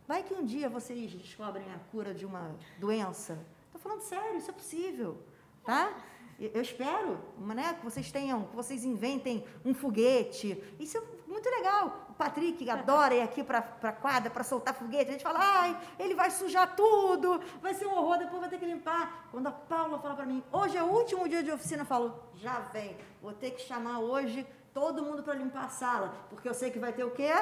Vai 0.09 0.23
que 0.23 0.32
um 0.32 0.43
dia 0.43 0.71
vocês 0.71 1.12
descobrem 1.12 1.71
a 1.75 1.79
cura 1.91 2.15
de 2.15 2.25
uma 2.25 2.56
doença. 2.79 3.38
Estou 3.67 3.79
falando 3.79 4.00
sério, 4.00 4.38
isso 4.38 4.50
é 4.50 4.55
possível, 4.55 5.19
tá? 5.67 6.03
Eu 6.38 6.62
espero, 6.62 7.21
né, 7.37 7.75
que 7.75 7.85
vocês 7.85 8.11
tenham, 8.11 8.44
que 8.44 8.56
vocês 8.56 8.82
inventem 8.82 9.44
um 9.62 9.75
foguete. 9.75 10.65
Isso 10.81 10.97
é 10.97 11.03
muito 11.31 11.49
legal. 11.49 12.06
O 12.11 12.15
Patrick 12.15 12.69
adora 12.69 13.15
ir 13.15 13.23
aqui 13.23 13.43
para 13.43 13.59
a 13.59 13.93
quadra 13.93 14.31
para 14.31 14.43
soltar 14.43 14.75
foguete. 14.75 15.11
A 15.11 15.12
gente 15.12 15.23
fala, 15.23 15.38
ai, 15.41 15.79
ele 15.99 16.15
vai 16.15 16.31
sujar 16.31 16.75
tudo, 16.75 17.41
vai 17.62 17.73
ser 17.73 17.87
um 17.87 17.97
horror, 17.97 18.19
depois 18.19 18.41
vai 18.41 18.50
ter 18.50 18.59
que 18.59 18.67
limpar. 18.67 19.29
Quando 19.31 19.47
a 19.47 19.53
Paula 19.53 19.99
fala 19.99 20.15
para 20.15 20.27
mim, 20.27 20.43
hoje 20.53 20.77
é 20.77 20.82
o 20.82 20.87
último 20.87 21.29
dia 21.29 21.43
de 21.43 21.50
oficina, 21.50 21.82
eu 21.82 21.87
falo, 21.87 22.23
já 22.35 22.59
vem, 22.73 22.97
vou 23.23 23.32
ter 23.32 23.53
que 23.53 23.62
chamar 23.62 24.00
hoje 24.00 24.47
todo 24.75 25.03
mundo 25.03 25.23
para 25.23 25.35
limpar 25.35 25.65
a 25.65 25.69
sala, 25.69 26.15
porque 26.29 26.49
eu 26.49 26.55
sei 26.55 26.71
que 26.71 26.79
vai 26.79 26.93
ter 26.93 27.05
o 27.05 27.11
quê? 27.11 27.32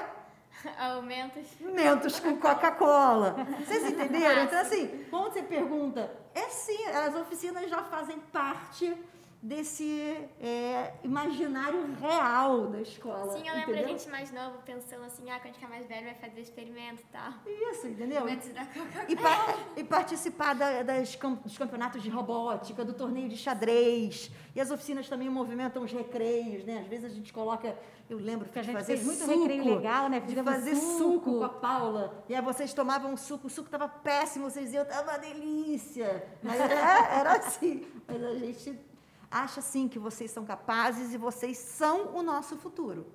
Aumentos. 0.78 1.46
Mentos 1.60 2.20
com 2.20 2.36
Coca-Cola. 2.36 3.36
Vocês 3.64 3.84
entenderam? 3.84 4.44
Então, 4.48 4.60
assim, 4.60 5.06
quando 5.10 5.32
você 5.32 5.42
pergunta, 5.42 6.10
é 6.34 6.48
sim, 6.48 6.84
as 6.86 7.14
oficinas 7.14 7.68
já 7.68 7.82
fazem 7.84 8.18
parte 8.32 8.96
desse 9.40 10.16
é, 10.40 10.94
imaginário 11.04 11.94
real 12.00 12.66
da 12.66 12.80
escola. 12.80 13.32
Sim, 13.36 13.46
eu 13.48 13.54
lembro 13.54 13.70
entendeu? 13.72 13.84
a 13.94 13.98
gente 13.98 14.08
mais 14.10 14.32
novo 14.32 14.58
pensando 14.64 15.04
assim, 15.04 15.30
ah, 15.30 15.38
quando 15.38 15.54
ficar 15.54 15.68
mais 15.68 15.86
velho 15.86 16.06
vai 16.06 16.14
fazer 16.14 16.40
experimento 16.40 17.02
e 17.02 17.06
tal. 17.12 17.32
Isso, 17.46 17.86
entendeu? 17.86 18.24
Antes 18.24 18.52
da 18.52 18.64
Coca-Cola. 18.66 19.04
E, 19.08 19.16
pa- 19.16 19.56
e 19.76 19.84
participar 19.84 20.54
da- 20.54 20.82
das 20.82 21.14
cam- 21.14 21.34
dos 21.34 21.56
campeonatos 21.56 22.02
de 22.02 22.10
robótica, 22.10 22.84
do 22.84 22.92
torneio 22.92 23.28
de 23.28 23.36
xadrez. 23.36 24.30
E 24.56 24.60
as 24.60 24.70
oficinas 24.72 25.08
também 25.08 25.30
movimentam 25.30 25.84
os 25.84 25.92
recreios, 25.92 26.64
né? 26.64 26.80
Às 26.80 26.88
vezes 26.88 27.04
a 27.04 27.08
gente 27.14 27.32
coloca, 27.32 27.76
eu 28.10 28.18
lembro 28.18 28.48
Que 28.48 28.58
a 28.58 28.62
de 28.62 28.66
gente 28.66 28.76
fazer 28.76 28.94
fez 28.96 29.06
muito 29.06 29.20
suco, 29.24 29.38
recreio 29.46 29.76
legal, 29.76 30.08
né? 30.08 30.18
De 30.18 30.26
Fizemos 30.26 30.52
fazer 30.52 30.74
suco. 30.74 30.98
suco. 30.98 31.38
com 31.38 31.44
a 31.44 31.48
Paula. 31.48 32.24
E 32.28 32.34
aí 32.34 32.42
vocês 32.42 32.74
tomavam 32.74 33.16
suco, 33.16 33.46
o 33.46 33.50
suco 33.50 33.68
estava 33.68 33.88
péssimo, 33.88 34.50
vocês 34.50 34.64
diziam, 34.66 34.82
estava 34.82 35.12
uma 35.12 35.18
delícia. 35.18 36.26
Mas 36.42 36.58
era, 36.60 36.74
era 37.20 37.32
assim. 37.36 37.86
Mas 38.08 38.24
a 38.24 38.34
gente 38.34 38.87
acha 39.30 39.60
sim 39.60 39.88
que 39.88 39.98
vocês 39.98 40.30
são 40.30 40.44
capazes 40.44 41.12
e 41.12 41.18
vocês 41.18 41.58
são 41.58 42.14
o 42.16 42.22
nosso 42.22 42.56
futuro. 42.56 43.06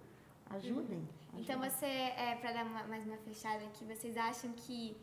Ajudem. 0.49 1.07
Então 1.35 1.55
ajudem. 1.61 1.69
você, 1.69 1.85
é, 1.85 2.35
para 2.39 2.51
dar 2.51 2.65
uma- 2.65 2.83
mais 2.83 3.05
uma 3.05 3.17
fechada 3.17 3.63
aqui, 3.65 3.83
vocês 3.85 4.15
acham 4.17 4.51
que 4.53 4.95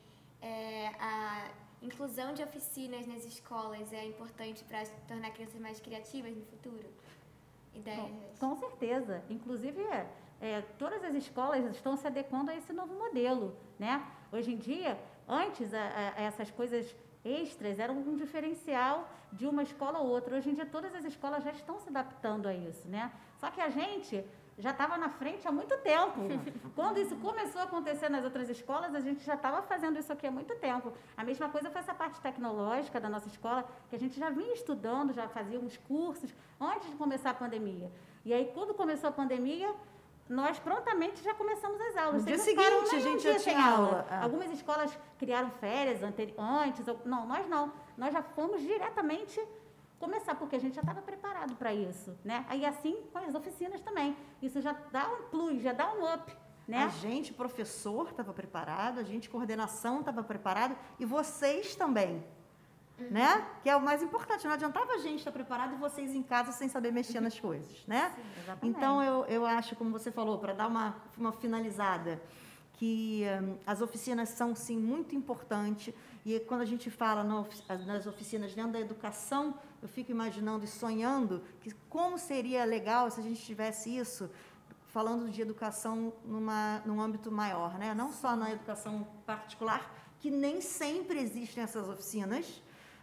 é, 0.43 0.89
a 0.99 1.51
inclusão 1.83 2.33
de 2.33 2.43
oficinas 2.43 3.07
nas 3.07 3.25
escolas 3.25 3.93
é 3.93 4.07
importante 4.07 4.63
para 4.65 4.85
tornar 5.09 5.31
crianças 5.33 5.61
mais 5.61 5.81
criativas 5.81 6.35
no 6.37 6.45
futuro? 6.47 6.89
Ideias? 7.75 8.39
Com 8.39 8.57
certeza. 8.57 9.23
Inclusive, 9.29 9.83
é, 10.41 10.63
todas 10.79 11.03
as 11.05 11.15
escolas 11.15 11.65
estão 11.75 11.97
se 11.97 12.07
adequando 12.07 12.51
a 12.51 12.57
esse 12.57 12.73
novo 12.73 12.95
modelo, 12.95 13.55
né? 13.79 14.05
Hoje 14.33 14.53
em 14.53 14.57
dia, 14.57 14.99
antes, 15.29 15.73
a- 15.75 15.79
a- 16.17 16.21
essas 16.23 16.51
coisas 16.51 16.95
extras 17.25 17.79
eram 17.79 17.97
um 17.99 18.17
diferencial 18.17 19.09
de 19.33 19.47
uma 19.47 19.63
escola 19.63 19.99
ou 19.99 20.09
outra. 20.09 20.37
Hoje 20.37 20.51
em 20.51 20.55
dia, 20.55 20.67
todas 20.67 20.95
as 20.95 21.05
escolas 21.05 21.45
já 21.45 21.53
estão 21.53 21.79
se 21.79 21.89
adaptando 21.89 22.47
a 22.47 22.55
isso, 22.55 22.89
né? 22.89 23.13
Só 23.39 23.51
que 23.51 23.61
a 23.61 23.69
gente 23.69 24.25
já 24.59 24.71
estava 24.71 24.99
na 24.99 25.09
frente 25.09 25.47
há 25.47 25.53
muito 25.53 25.77
tempo. 25.79 26.21
Quando 26.75 26.99
isso 26.99 27.17
começou 27.17 27.61
a 27.61 27.65
acontecer 27.65 28.09
nas 28.09 28.25
outras 28.25 28.49
escolas, 28.49 28.95
a 28.95 29.01
gente 29.01 29.25
já 29.25 29.35
estava 29.35 29.63
fazendo 29.63 29.99
isso 29.99 30.13
aqui 30.13 30.27
há 30.27 30.31
muito 30.31 30.55
tempo. 30.57 30.93
A 31.17 31.25
mesma 31.25 31.49
coisa 31.49 31.71
foi 31.71 31.81
essa 31.81 31.95
parte 31.95 32.21
tecnológica 32.21 33.01
da 33.01 33.09
nossa 33.09 33.29
escola, 33.29 33.67
que 33.89 33.97
a 33.97 33.99
gente 33.99 34.19
já 34.19 34.31
vinha 34.31 34.53
estudando, 34.53 35.13
já 35.13 35.29
fazíamos 35.29 35.77
cursos 35.77 36.35
antes 36.61 36.91
de 36.91 36.97
começar 36.97 37.31
a 37.31 37.35
pandemia. 37.35 37.91
E 38.25 38.35
aí, 38.35 38.51
quando 38.53 38.75
começou 38.75 39.09
a 39.09 39.13
pandemia, 39.13 39.75
nós 40.31 40.61
prontamente 40.61 41.23
já 41.25 41.35
começamos 41.35 41.81
as 41.81 41.97
aulas. 41.97 42.23
No 42.23 42.27
dia 42.29 42.39
Vocês 42.39 42.57
seguinte, 42.57 42.95
a 42.95 42.99
um 42.99 43.01
gente 43.01 43.21
dia 43.23 43.33
já 43.33 43.39
tinha 43.41 43.65
aula. 43.67 44.07
Ah. 44.09 44.23
Algumas 44.23 44.49
escolas 44.53 44.97
criaram 45.19 45.51
férias 45.51 46.03
anteri- 46.05 46.35
antes. 46.39 46.87
Não, 47.05 47.27
nós 47.27 47.49
não. 47.49 47.73
Nós 47.99 48.13
já 48.13 48.23
fomos 48.23 48.61
diretamente 48.63 49.43
começar, 49.99 50.37
porque 50.37 50.55
a 50.55 50.59
gente 50.61 50.75
já 50.77 50.83
estava 50.83 51.03
preparado 51.03 51.57
para 51.57 51.75
isso, 51.75 52.17
né? 52.25 52.47
Aí 52.49 52.65
assim 52.65 53.03
com 53.13 53.19
as 53.19 53.35
oficinas 53.35 53.81
também. 53.81 54.17
Isso 54.41 54.61
já 54.61 54.73
dá 54.93 55.09
um 55.09 55.23
plus, 55.25 55.61
já 55.61 55.73
dá 55.73 55.93
um 55.93 56.15
up, 56.15 56.33
né? 56.67 56.85
A 56.85 56.89
gente, 56.89 57.33
professor, 57.33 58.09
estava 58.09 58.33
preparado, 58.33 59.01
a 59.01 59.03
gente, 59.03 59.29
coordenação, 59.29 59.99
estava 59.99 60.23
preparado, 60.23 60.77
e 61.01 61.05
vocês 61.05 61.75
também. 61.75 62.25
Né? 63.11 63.47
Que 63.63 63.71
é 63.71 63.77
o 63.77 63.83
mais 63.83 64.03
importante. 64.03 64.47
Não 64.47 64.55
adiantava 64.55 64.93
a 64.93 64.99
gente 64.99 65.19
estar 65.19 65.33
preparado 65.33 65.75
e 65.75 65.77
vocês 65.77 66.15
em 66.15 66.23
casa 66.23 66.53
sem 66.53 66.69
saber 66.69 66.93
mexer 66.93 67.21
nas 67.21 67.39
coisas, 67.39 67.85
né? 67.87 68.13
Exatamente. 68.43 68.77
Então, 68.77 69.03
eu, 69.03 69.25
eu 69.27 69.47
acho, 69.47 69.77
como 69.77 69.91
você 69.91 70.11
falou, 70.11 70.39
para 70.39 70.53
dar 70.53 70.67
uma, 70.67 70.97
uma 71.17 71.33
finalizada, 71.33 72.21
que 72.75 73.25
hum, 73.43 73.59
as 73.67 73.83
oficinas 73.83 74.31
são, 74.31 74.55
sim, 74.55 74.79
muito 74.79 75.15
importantes. 75.15 75.95
E 76.25 76.41
quando 76.41 76.63
a 76.63 76.65
gente 76.65 76.91
fala 76.91 77.23
no, 77.23 77.47
nas 77.87 78.07
oficinas 78.07 78.55
dentro 78.55 78.73
da 78.73 78.81
educação, 78.81 79.55
eu 79.83 79.89
fico 79.89 80.11
imaginando 80.11 80.65
e 80.65 80.69
sonhando 80.69 81.43
que 81.61 81.73
como 81.89 82.19
seria 82.19 82.65
legal 82.65 83.11
se 83.11 83.21
a 83.21 83.23
gente 83.23 83.43
tivesse 83.43 83.95
isso 83.97 84.31
falando 84.87 85.31
de 85.31 85.41
educação 85.41 86.13
numa, 86.25 86.83
num 86.85 87.01
âmbito 87.01 87.31
maior, 87.31 87.79
né? 87.79 87.95
não 87.95 88.13
só 88.13 88.35
na 88.35 88.51
educação 88.51 89.07
particular, 89.25 89.95
que 90.19 90.31
nem 90.31 90.61
sempre 90.61 91.21
existem 91.21 91.63
essas 91.63 91.89
oficinas. 91.89 92.63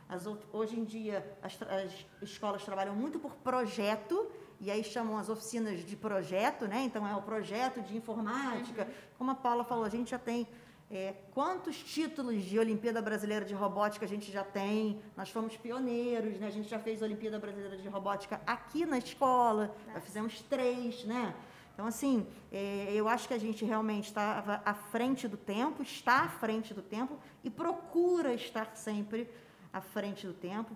As, 0.09 0.25
hoje 0.53 0.79
em 0.79 0.83
dia, 0.83 1.25
as, 1.41 1.57
as 1.61 2.05
escolas 2.21 2.63
trabalham 2.63 2.95
muito 2.95 3.19
por 3.19 3.33
projeto, 3.35 4.31
e 4.59 4.71
aí 4.71 4.83
chamam 4.83 5.17
as 5.17 5.29
oficinas 5.29 5.85
de 5.85 5.95
projeto, 5.95 6.67
né? 6.67 6.83
então 6.83 7.07
é 7.07 7.15
o 7.15 7.21
projeto 7.21 7.81
de 7.81 7.95
informática. 7.95 8.83
Uhum. 8.83 8.91
Como 9.17 9.31
a 9.31 9.35
Paula 9.35 9.63
falou, 9.63 9.83
a 9.83 9.89
gente 9.89 10.11
já 10.11 10.17
tem 10.17 10.47
é, 10.89 11.13
quantos 11.31 11.75
títulos 11.77 12.43
de 12.43 12.57
Olimpíada 12.57 13.01
Brasileira 13.01 13.43
de 13.43 13.53
Robótica 13.53 14.05
a 14.05 14.07
gente 14.07 14.31
já 14.31 14.43
tem? 14.43 15.01
Nós 15.17 15.29
fomos 15.29 15.57
pioneiros, 15.57 16.39
né? 16.39 16.47
A 16.47 16.51
gente 16.51 16.69
já 16.69 16.79
fez 16.79 17.01
Olimpíada 17.01 17.37
Brasileira 17.37 17.77
de 17.77 17.87
Robótica 17.89 18.41
aqui 18.47 18.85
na 18.85 18.97
escola, 18.97 19.75
já 19.93 19.99
fizemos 19.99 20.41
três, 20.43 21.03
né? 21.03 21.35
Então, 21.73 21.85
assim, 21.85 22.25
é, 22.51 22.91
eu 22.91 23.07
acho 23.07 23.27
que 23.27 23.33
a 23.33 23.37
gente 23.37 23.63
realmente 23.63 24.05
está 24.05 24.61
à 24.65 24.73
frente 24.73 25.27
do 25.27 25.37
tempo, 25.37 25.83
está 25.83 26.21
à 26.21 26.29
frente 26.29 26.73
do 26.73 26.81
tempo 26.81 27.19
e 27.43 27.49
procura 27.51 28.33
estar 28.33 28.75
sempre 28.75 29.29
à 29.77 29.81
frente 29.81 30.25
do 30.25 30.33
tempo, 30.33 30.75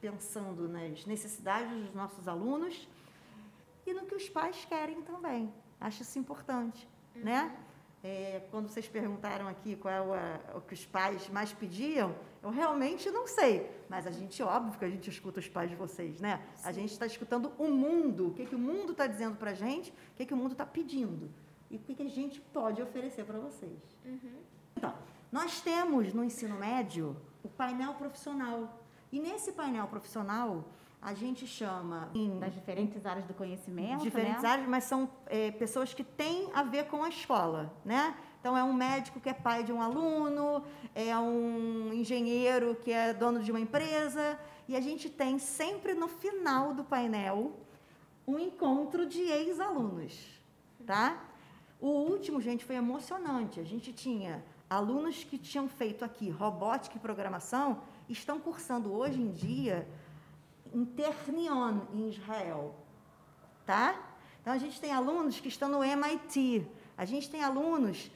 pensando 0.00 0.68
nas 0.68 1.04
necessidades 1.04 1.70
dos 1.70 1.94
nossos 1.94 2.28
alunos 2.28 2.88
e 3.86 3.92
no 3.92 4.06
que 4.06 4.14
os 4.14 4.28
pais 4.28 4.64
querem 4.64 5.02
também. 5.02 5.52
Acho 5.80 6.02
isso 6.02 6.18
importante, 6.18 6.88
né? 7.14 7.42
uhum. 7.42 7.48
né? 7.48 7.64
É, 8.00 8.46
quando 8.52 8.68
vocês 8.68 8.86
perguntaram 8.86 9.48
aqui 9.48 9.74
qual 9.74 9.92
é 9.92 10.00
o, 10.54 10.58
o, 10.58 10.60
que 10.60 10.72
os 10.72 10.86
pais 10.86 11.28
mais 11.30 11.52
pediam, 11.52 12.14
eu 12.40 12.48
realmente 12.48 13.10
não 13.10 13.26
sei. 13.26 13.68
Mas 13.88 14.06
a 14.06 14.12
gente, 14.12 14.40
óbvio 14.40 14.78
que 14.78 14.84
a 14.84 14.88
gente 14.88 15.10
escuta 15.10 15.40
os 15.40 15.48
pais 15.48 15.68
de 15.68 15.74
vocês, 15.74 16.20
né? 16.20 16.40
Sim. 16.54 16.68
A 16.68 16.72
gente 16.72 16.92
está 16.92 17.06
escutando 17.06 17.52
o 17.58 17.66
mundo, 17.66 18.28
o 18.28 18.34
que, 18.34 18.46
que 18.46 18.54
o 18.54 18.58
mundo 18.58 18.92
está 18.92 19.08
dizendo 19.08 19.36
para 19.36 19.50
a 19.50 19.54
gente, 19.54 19.90
o 19.90 20.14
que, 20.14 20.24
que 20.24 20.32
o 20.32 20.36
mundo 20.36 20.52
está 20.52 20.64
pedindo. 20.64 21.28
E 21.68 21.76
o 21.76 21.80
que, 21.80 21.92
que 21.92 22.02
a 22.04 22.08
gente 22.08 22.40
pode 22.40 22.80
oferecer 22.80 23.24
para 23.24 23.40
vocês. 23.40 23.80
Uhum. 24.04 24.38
Então, 24.76 24.94
nós 25.32 25.60
temos 25.60 26.14
no 26.14 26.22
ensino 26.22 26.56
médio 26.56 27.16
o 27.42 27.48
painel 27.48 27.94
profissional. 27.94 28.80
E 29.10 29.20
nesse 29.20 29.52
painel 29.52 29.86
profissional, 29.86 30.64
a 31.00 31.14
gente 31.14 31.46
chama 31.46 32.10
em 32.14 32.38
das 32.38 32.52
diferentes 32.52 33.06
áreas 33.06 33.24
do 33.24 33.32
conhecimento, 33.32 34.02
diferentes 34.02 34.42
né? 34.42 34.48
áreas, 34.48 34.68
mas 34.68 34.84
são 34.84 35.08
é, 35.26 35.50
pessoas 35.52 35.94
que 35.94 36.02
têm 36.02 36.50
a 36.52 36.62
ver 36.62 36.86
com 36.86 37.02
a 37.02 37.08
escola, 37.08 37.72
né? 37.84 38.16
Então 38.40 38.56
é 38.56 38.62
um 38.62 38.72
médico 38.72 39.20
que 39.20 39.28
é 39.28 39.34
pai 39.34 39.62
de 39.62 39.72
um 39.72 39.80
aluno, 39.80 40.64
é 40.94 41.16
um 41.18 41.92
engenheiro 41.92 42.76
que 42.76 42.92
é 42.92 43.12
dono 43.12 43.40
de 43.40 43.50
uma 43.50 43.60
empresa 43.60 44.38
e 44.66 44.76
a 44.76 44.80
gente 44.80 45.08
tem 45.08 45.38
sempre 45.38 45.94
no 45.94 46.08
final 46.08 46.74
do 46.74 46.84
painel 46.84 47.52
um 48.26 48.38
encontro 48.38 49.06
de 49.06 49.22
ex-alunos, 49.22 50.14
tá? 50.84 51.24
O 51.80 51.88
último, 51.88 52.40
gente, 52.40 52.64
foi 52.64 52.76
emocionante. 52.76 53.60
A 53.60 53.64
gente 53.64 53.92
tinha 53.92 54.44
alunos 54.68 55.24
que 55.24 55.38
tinham 55.38 55.68
feito 55.68 56.04
aqui 56.04 56.30
robótica 56.30 56.96
e 56.96 57.00
programação, 57.00 57.82
estão 58.08 58.38
cursando 58.38 58.92
hoje 58.92 59.20
em 59.20 59.32
dia 59.32 59.88
em 60.72 60.84
Ternion, 60.84 61.80
em 61.92 62.08
Israel. 62.08 62.74
Tá? 63.64 63.98
Então, 64.40 64.52
a 64.52 64.58
gente 64.58 64.80
tem 64.80 64.92
alunos 64.92 65.40
que 65.40 65.48
estão 65.48 65.68
no 65.68 65.82
MIT. 65.82 66.66
A 66.96 67.04
gente 67.04 67.30
tem 67.30 67.42
alunos 67.42 68.10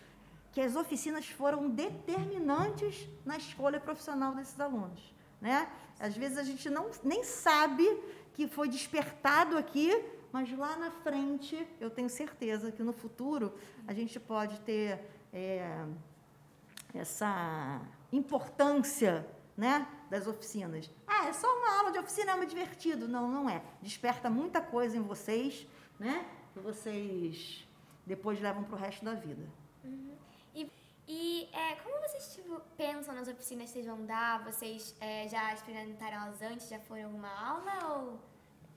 que 0.53 0.61
as 0.61 0.77
oficinas 0.77 1.27
foram 1.27 1.69
determinantes 1.71 3.09
na 3.25 3.37
escolha 3.37 3.81
profissional 3.81 4.35
desses 4.35 4.59
alunos. 4.61 5.15
Né? 5.41 5.69
Às 5.99 6.17
vezes 6.17 6.39
a 6.39 6.43
gente 6.43 6.69
não, 6.69 6.91
nem 7.03 7.25
sabe 7.25 7.85
que 8.35 8.47
foi 8.47 8.69
despertado 8.69 9.57
aqui, 9.57 9.91
mas 10.31 10.51
lá 10.57 10.77
na 10.77 10.91
frente 10.91 11.67
eu 11.81 11.91
tenho 11.91 12.09
certeza 12.09 12.71
que 12.71 12.83
no 12.83 12.93
futuro 12.93 13.53
a 13.87 13.93
gente 13.93 14.21
pode 14.21 14.61
ter 14.61 15.01
é, 15.33 15.85
essa 16.95 17.81
importância 18.13 19.27
né, 19.57 19.87
das 20.11 20.27
oficinas. 20.27 20.91
Ah, 21.07 21.27
é 21.29 21.33
só 21.33 21.47
uma 21.47 21.79
aula 21.79 21.93
de 21.93 21.99
oficina, 21.99 22.33
é 22.33 22.37
muito 22.37 22.51
divertido. 22.51 23.09
Não, 23.09 23.29
não 23.29 23.49
é. 23.49 23.63
Desperta 23.81 24.29
muita 24.29 24.61
coisa 24.61 24.97
em 24.97 25.03
vocês, 25.03 25.67
né, 25.99 26.27
que 26.53 26.61
vocês 26.61 27.67
depois 28.07 28.41
levam 28.41 28.65
para 28.65 28.75
o 28.75 28.79
resto 28.79 29.05
da 29.05 29.15
vida. 29.15 29.49
Uhum. 29.85 30.17
E, 30.55 30.71
e 31.07 31.49
é, 31.53 31.77
como 31.77 32.01
vocês 32.01 32.35
tipo, 32.35 32.61
pensam 32.77 33.15
nas 33.15 33.29
oficinas 33.29 33.67
que 33.67 33.73
vocês 33.73 33.87
vão 33.87 34.05
dar? 34.05 34.45
Vocês 34.45 34.95
é, 35.01 35.29
já 35.29 35.53
experimentaram 35.53 36.27
elas 36.27 36.43
antes? 36.43 36.69
Já 36.69 36.81
foram 36.81 37.11
uma 37.11 37.31
aula 37.31 37.97
ou... 37.97 38.32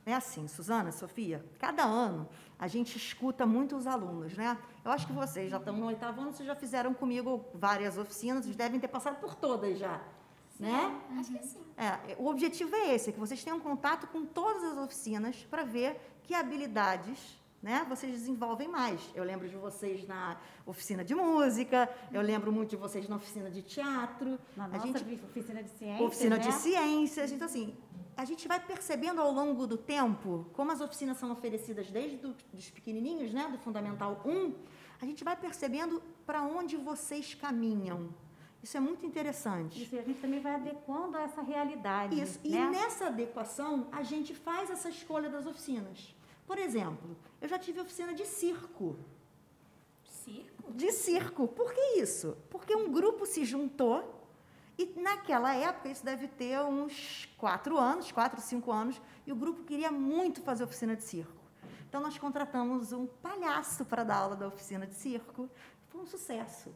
É 0.05 0.13
assim, 0.13 0.47
Suzana, 0.47 0.91
Sofia, 0.91 1.43
cada 1.57 1.83
ano 1.83 2.27
a 2.59 2.67
gente 2.67 2.95
escuta 2.95 3.45
muito 3.45 3.75
os 3.75 3.87
alunos, 3.87 4.33
né? 4.35 4.57
Eu 4.83 4.91
acho 4.91 5.07
que 5.07 5.13
vocês 5.13 5.49
já 5.49 5.57
estão 5.57 5.75
no 5.75 5.87
oitavo 5.87 6.21
ano, 6.21 6.31
vocês 6.31 6.47
já 6.47 6.55
fizeram 6.55 6.93
comigo 6.93 7.43
várias 7.53 7.97
oficinas, 7.97 8.45
vocês 8.45 8.55
devem 8.55 8.79
ter 8.79 8.87
passado 8.87 9.19
por 9.19 9.35
todas 9.35 9.77
já 9.77 10.01
né? 10.59 11.01
Acho 11.17 11.33
que 11.33 11.45
sim. 11.45 11.59
É, 11.77 12.15
o 12.17 12.27
objetivo 12.27 12.75
é 12.75 12.95
esse, 12.95 13.09
é 13.09 13.13
que 13.13 13.19
vocês 13.19 13.43
tenham 13.43 13.59
contato 13.59 14.07
com 14.07 14.25
todas 14.25 14.63
as 14.63 14.77
oficinas 14.77 15.35
para 15.49 15.63
ver 15.63 15.99
que 16.23 16.33
habilidades 16.33 17.39
né, 17.61 17.85
vocês 17.89 18.11
desenvolvem 18.11 18.67
mais. 18.67 19.01
Eu 19.15 19.23
lembro 19.23 19.49
de 19.49 19.55
vocês 19.55 20.07
na 20.07 20.39
oficina 20.65 21.03
de 21.03 21.15
música, 21.15 21.89
eu 22.11 22.21
lembro 22.21 22.51
muito 22.51 22.69
de 22.69 22.75
vocês 22.75 23.07
na 23.09 23.15
oficina 23.15 23.49
de 23.49 23.63
teatro. 23.63 24.39
Na 24.55 24.65
a 24.65 24.67
nossa 24.67 24.99
gente, 24.99 25.19
oficina 25.25 25.63
de 25.63 25.69
ciências, 25.71 26.07
Oficina 26.07 26.37
né? 26.37 26.43
de 26.43 26.51
ciências. 26.53 27.31
Então, 27.31 27.47
assim, 27.47 27.75
a 28.17 28.25
gente 28.25 28.47
vai 28.47 28.59
percebendo 28.59 29.21
ao 29.21 29.31
longo 29.31 29.67
do 29.67 29.77
tempo, 29.77 30.45
como 30.53 30.71
as 30.71 30.81
oficinas 30.81 31.17
são 31.17 31.31
oferecidas 31.31 31.91
desde 31.91 32.17
do, 32.17 32.35
dos 32.53 32.69
pequenininhos, 32.69 33.33
né, 33.33 33.49
do 33.51 33.57
Fundamental 33.57 34.21
1, 34.25 34.53
a 35.01 35.05
gente 35.05 35.23
vai 35.23 35.35
percebendo 35.35 36.01
para 36.25 36.41
onde 36.41 36.77
vocês 36.77 37.33
caminham. 37.33 38.09
Isso 38.63 38.77
é 38.77 38.79
muito 38.79 39.05
interessante. 39.05 39.83
Isso, 39.83 39.95
e 39.95 39.99
a 39.99 40.01
gente 40.01 40.19
também 40.19 40.39
vai 40.39 40.55
adequando 40.55 41.17
a 41.17 41.21
essa 41.21 41.41
realidade. 41.41 42.19
Isso, 42.19 42.39
né? 42.43 42.57
e 42.57 42.69
nessa 42.71 43.07
adequação, 43.07 43.87
a 43.91 44.01
gente 44.01 44.33
faz 44.33 44.71
essa 44.71 44.89
escolha 44.89 45.29
das 45.29 45.45
oficinas. 45.45 46.15
Por 46.47 46.57
exemplo, 46.57 47.15
eu 47.41 47.47
já 47.47 47.59
tive 47.59 47.79
oficina 47.79 48.13
de 48.13 48.25
circo. 48.25 48.95
Circo? 50.03 50.73
De 50.73 50.91
circo. 50.91 51.47
Por 51.47 51.73
que 51.73 51.99
isso? 51.99 52.37
Porque 52.49 52.75
um 52.75 52.91
grupo 52.91 53.25
se 53.25 53.45
juntou 53.45 54.14
e 54.77 54.99
naquela 54.99 55.55
época, 55.55 55.89
isso 55.89 56.03
deve 56.03 56.27
ter 56.27 56.59
uns 56.61 57.29
quatro 57.37 57.77
anos, 57.77 58.11
quatro, 58.11 58.41
cinco 58.41 58.71
anos, 58.71 59.01
e 59.25 59.31
o 59.31 59.35
grupo 59.35 59.63
queria 59.63 59.91
muito 59.91 60.41
fazer 60.41 60.63
oficina 60.65 60.95
de 60.95 61.03
circo. 61.03 61.31
Então, 61.87 62.01
nós 62.01 62.17
contratamos 62.17 62.91
um 62.91 63.05
palhaço 63.07 63.85
para 63.85 64.03
dar 64.03 64.17
aula 64.17 64.35
da 64.35 64.47
oficina 64.47 64.85
de 64.85 64.95
circo. 64.95 65.49
Foi 65.87 66.01
um 66.01 66.05
sucesso. 66.05 66.75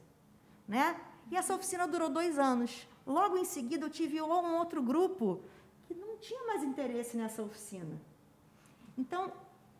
Né? 0.66 0.96
E 1.30 1.36
essa 1.36 1.54
oficina 1.54 1.86
durou 1.86 2.10
dois 2.10 2.40
anos. 2.40 2.88
Logo 3.06 3.38
em 3.38 3.44
seguida, 3.44 3.86
eu 3.86 3.90
tive 3.90 4.22
um 4.22 4.58
outro 4.58 4.82
grupo 4.82 5.42
que 5.86 5.94
não 5.94 6.18
tinha 6.18 6.46
mais 6.48 6.64
interesse 6.64 7.18
nessa 7.18 7.42
oficina. 7.42 8.00
Então, 8.98 9.32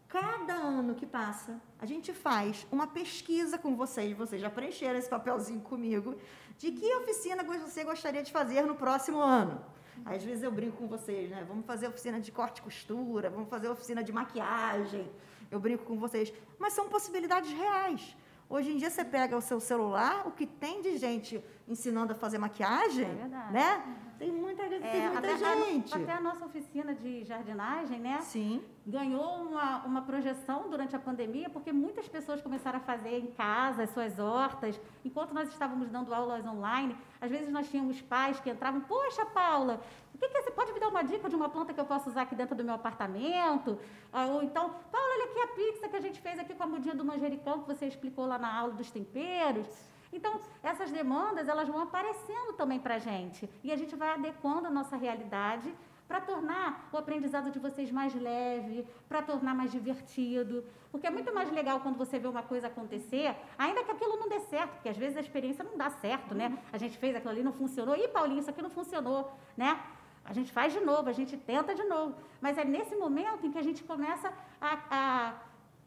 cada 0.10 0.56
ano 0.56 0.96
que 0.96 1.06
passa, 1.06 1.62
a 1.80 1.86
gente 1.86 2.12
faz 2.12 2.68
uma 2.72 2.88
pesquisa 2.88 3.58
com 3.60 3.76
vocês, 3.76 4.18
vocês 4.18 4.42
já 4.42 4.50
preencheram 4.50 4.98
esse 4.98 5.08
papelzinho 5.08 5.62
comigo, 5.62 6.18
de 6.58 6.72
que 6.72 6.94
oficina 6.96 7.44
você 7.44 7.84
gostaria 7.84 8.24
de 8.24 8.32
fazer 8.32 8.64
no 8.64 8.76
próximo 8.76 9.20
ano. 9.20 9.64
Às 10.04 10.24
vezes 10.24 10.44
eu 10.44 10.52
brinco 10.52 10.78
com 10.78 10.88
vocês, 10.88 11.30
né? 11.30 11.46
Vamos 11.48 11.66
fazer 11.66 11.88
oficina 11.88 12.20
de 12.20 12.32
corte 12.32 12.58
e 12.58 12.62
costura, 12.64 13.30
vamos 13.30 13.50
fazer 13.50 13.70
oficina 13.70 14.04
de 14.04 14.12
maquiagem. 14.12 15.10
Eu 15.52 15.60
brinco 15.60 15.84
com 15.84 15.98
vocês. 16.00 16.34
Mas 16.58 16.74
são 16.74 16.90
possibilidades 16.90 17.52
reais. 17.52 18.16
Hoje 18.50 18.72
em 18.72 18.78
dia 18.78 18.90
você 18.90 19.06
pega 19.06 19.38
o 19.38 19.42
seu 19.42 19.60
celular, 19.60 20.28
o 20.28 20.32
que 20.32 20.48
tem 20.48 20.82
de 20.82 20.98
gente 20.98 21.44
ensinando 21.68 22.14
a 22.14 22.16
fazer 22.16 22.40
maquiagem, 22.40 23.06
é 23.06 23.52
né? 23.52 23.84
Tem 24.20 24.30
muita, 24.30 24.64
é, 24.64 24.68
tem 24.68 25.02
muita 25.10 25.18
até 25.18 25.38
gente. 25.38 25.94
A, 25.94 25.98
até 25.98 26.12
a 26.12 26.20
nossa 26.20 26.46
oficina 26.46 26.94
de 26.94 27.24
jardinagem, 27.24 28.00
né? 28.02 28.20
Sim. 28.20 28.62
Ganhou 28.86 29.44
uma, 29.44 29.86
uma 29.86 30.02
projeção 30.02 30.70
durante 30.70 30.94
a 30.94 31.00
pandemia, 31.00 31.50
porque 31.50 31.72
muitas 31.72 32.06
pessoas 32.10 32.42
começaram 32.42 32.80
a 32.80 32.82
fazer 32.82 33.18
em 33.18 33.28
casa 33.28 33.84
as 33.84 33.92
suas 33.92 34.20
hortas. 34.20 34.80
Enquanto 35.06 35.34
nós 35.34 35.48
estávamos 35.48 35.90
dando 35.90 36.14
aulas 36.14 36.46
online, 36.46 36.98
às 37.22 37.32
vezes 37.32 37.50
nós 37.50 37.70
tínhamos 37.70 38.02
pais 38.02 38.42
que 38.42 38.50
entravam, 38.50 38.82
poxa, 38.82 39.26
Paula, 39.28 39.82
o 40.14 40.18
que, 40.18 40.28
que 40.28 40.38
é? 40.38 40.42
Você 40.42 40.52
pode 40.52 40.74
me 40.74 40.82
dar 40.82 40.90
uma 40.90 41.02
dica 41.02 41.30
de 41.30 41.36
uma 41.38 41.48
planta 41.48 41.74
que 41.74 41.80
eu 41.80 41.86
posso 41.86 42.10
usar 42.10 42.24
aqui 42.24 42.36
dentro 42.36 42.58
do 42.58 42.64
meu 42.64 42.74
apartamento? 42.74 43.80
Ah, 44.12 44.26
ou 44.26 44.44
então, 44.44 44.70
Paula, 44.92 45.14
olha 45.14 45.26
aqui 45.32 45.40
a 45.40 45.48
pizza 45.48 45.88
que 45.88 45.96
a 45.96 46.02
gente 46.02 46.20
fez 46.20 46.38
aqui 46.38 46.54
com 46.54 46.64
a 46.64 46.68
mudinha 46.68 46.94
do 46.94 47.06
manjericão 47.06 47.62
que 47.62 47.68
você 47.74 47.86
explicou 47.86 48.26
lá 48.26 48.38
na 48.38 48.54
aula 48.54 48.74
dos 48.74 48.92
temperos. 48.92 49.89
Então, 50.12 50.40
essas 50.64 50.92
demandas, 50.92 51.48
elas 51.48 51.68
vão 51.68 51.82
aparecendo 51.82 52.54
também 52.54 52.80
para 52.80 52.96
a 52.96 53.00
gente. 53.00 53.50
E 53.64 53.72
a 53.72 53.76
gente 53.76 53.96
vai 53.96 54.14
adequando 54.14 54.68
a 54.68 54.72
nossa 54.72 54.96
realidade 54.96 55.74
para 56.08 56.20
tornar 56.20 56.90
o 56.92 56.98
aprendizado 56.98 57.52
de 57.52 57.60
vocês 57.60 57.92
mais 57.92 58.16
leve, 58.16 58.84
para 59.08 59.22
tornar 59.22 59.54
mais 59.54 59.72
divertido. 59.72 60.66
Porque 60.92 61.06
é 61.06 61.12
muito 61.12 61.32
mais 61.32 61.52
legal 61.52 61.82
quando 61.82 61.98
você 61.98 62.18
vê 62.18 62.28
uma 62.28 62.42
coisa 62.42 62.66
acontecer, 62.66 63.36
ainda 63.56 63.84
que 63.84 63.92
aquilo 63.92 64.18
não 64.18 64.28
dê 64.28 64.40
certo, 64.40 64.72
porque 64.72 64.90
às 64.90 64.98
vezes 64.98 65.18
a 65.18 65.22
experiência 65.22 65.64
não 65.64 65.78
dá 65.78 65.92
certo, 65.92 66.34
né? 66.34 66.58
A 66.74 66.80
gente 66.80 66.98
fez 66.98 67.16
aquilo 67.16 67.32
ali, 67.32 67.44
não 67.44 67.54
funcionou. 67.54 67.96
Ih, 67.96 68.08
Paulinho, 68.08 68.40
isso 68.40 68.50
aqui 68.50 68.62
não 68.62 68.72
funcionou, 68.72 69.32
né? 69.56 69.80
A 70.26 70.34
gente 70.34 70.52
faz 70.52 70.74
de 70.74 70.80
novo, 70.80 71.08
a 71.08 71.14
gente 71.14 71.38
tenta 71.38 71.76
de 71.76 71.84
novo. 71.84 72.16
Mas 72.42 72.58
é 72.58 72.66
nesse 72.66 72.96
momento 72.96 73.46
em 73.46 73.52
que 73.52 73.60
a 73.60 73.64
gente 73.64 73.84
começa 73.84 74.34
a, 74.60 74.80
a 74.90 75.34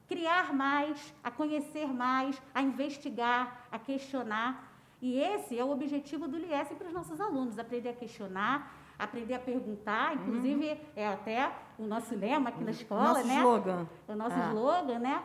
criar 0.09 0.53
mais, 0.53 1.15
a 1.23 1.31
conhecer 1.31 1.87
mais, 1.87 2.41
a 2.55 2.63
investigar, 2.63 3.67
a 3.71 3.79
questionar. 3.79 4.71
E 5.01 5.19
esse 5.19 5.59
é 5.59 5.65
o 5.65 5.71
objetivo 5.71 6.29
do 6.29 6.37
LIES 6.37 6.69
para 6.79 6.87
os 6.87 6.93
nossos 6.93 7.21
alunos, 7.21 7.59
aprender 7.59 7.89
a 7.89 7.95
questionar, 7.95 8.73
aprender 8.99 9.35
a 9.35 9.39
perguntar, 9.41 10.15
inclusive 10.15 10.71
uhum. 10.71 10.79
é 10.95 11.09
até 11.09 11.53
o 11.79 11.85
nosso 11.85 12.15
lema 12.15 12.51
aqui 12.51 12.63
na 12.63 12.71
escola, 12.71 13.15
nosso 13.15 13.27
né? 13.27 13.39
Slogan. 13.39 13.89
O 14.07 14.15
nosso 14.15 14.37
é. 14.37 14.49
slogan, 14.49 14.99
né? 14.99 15.23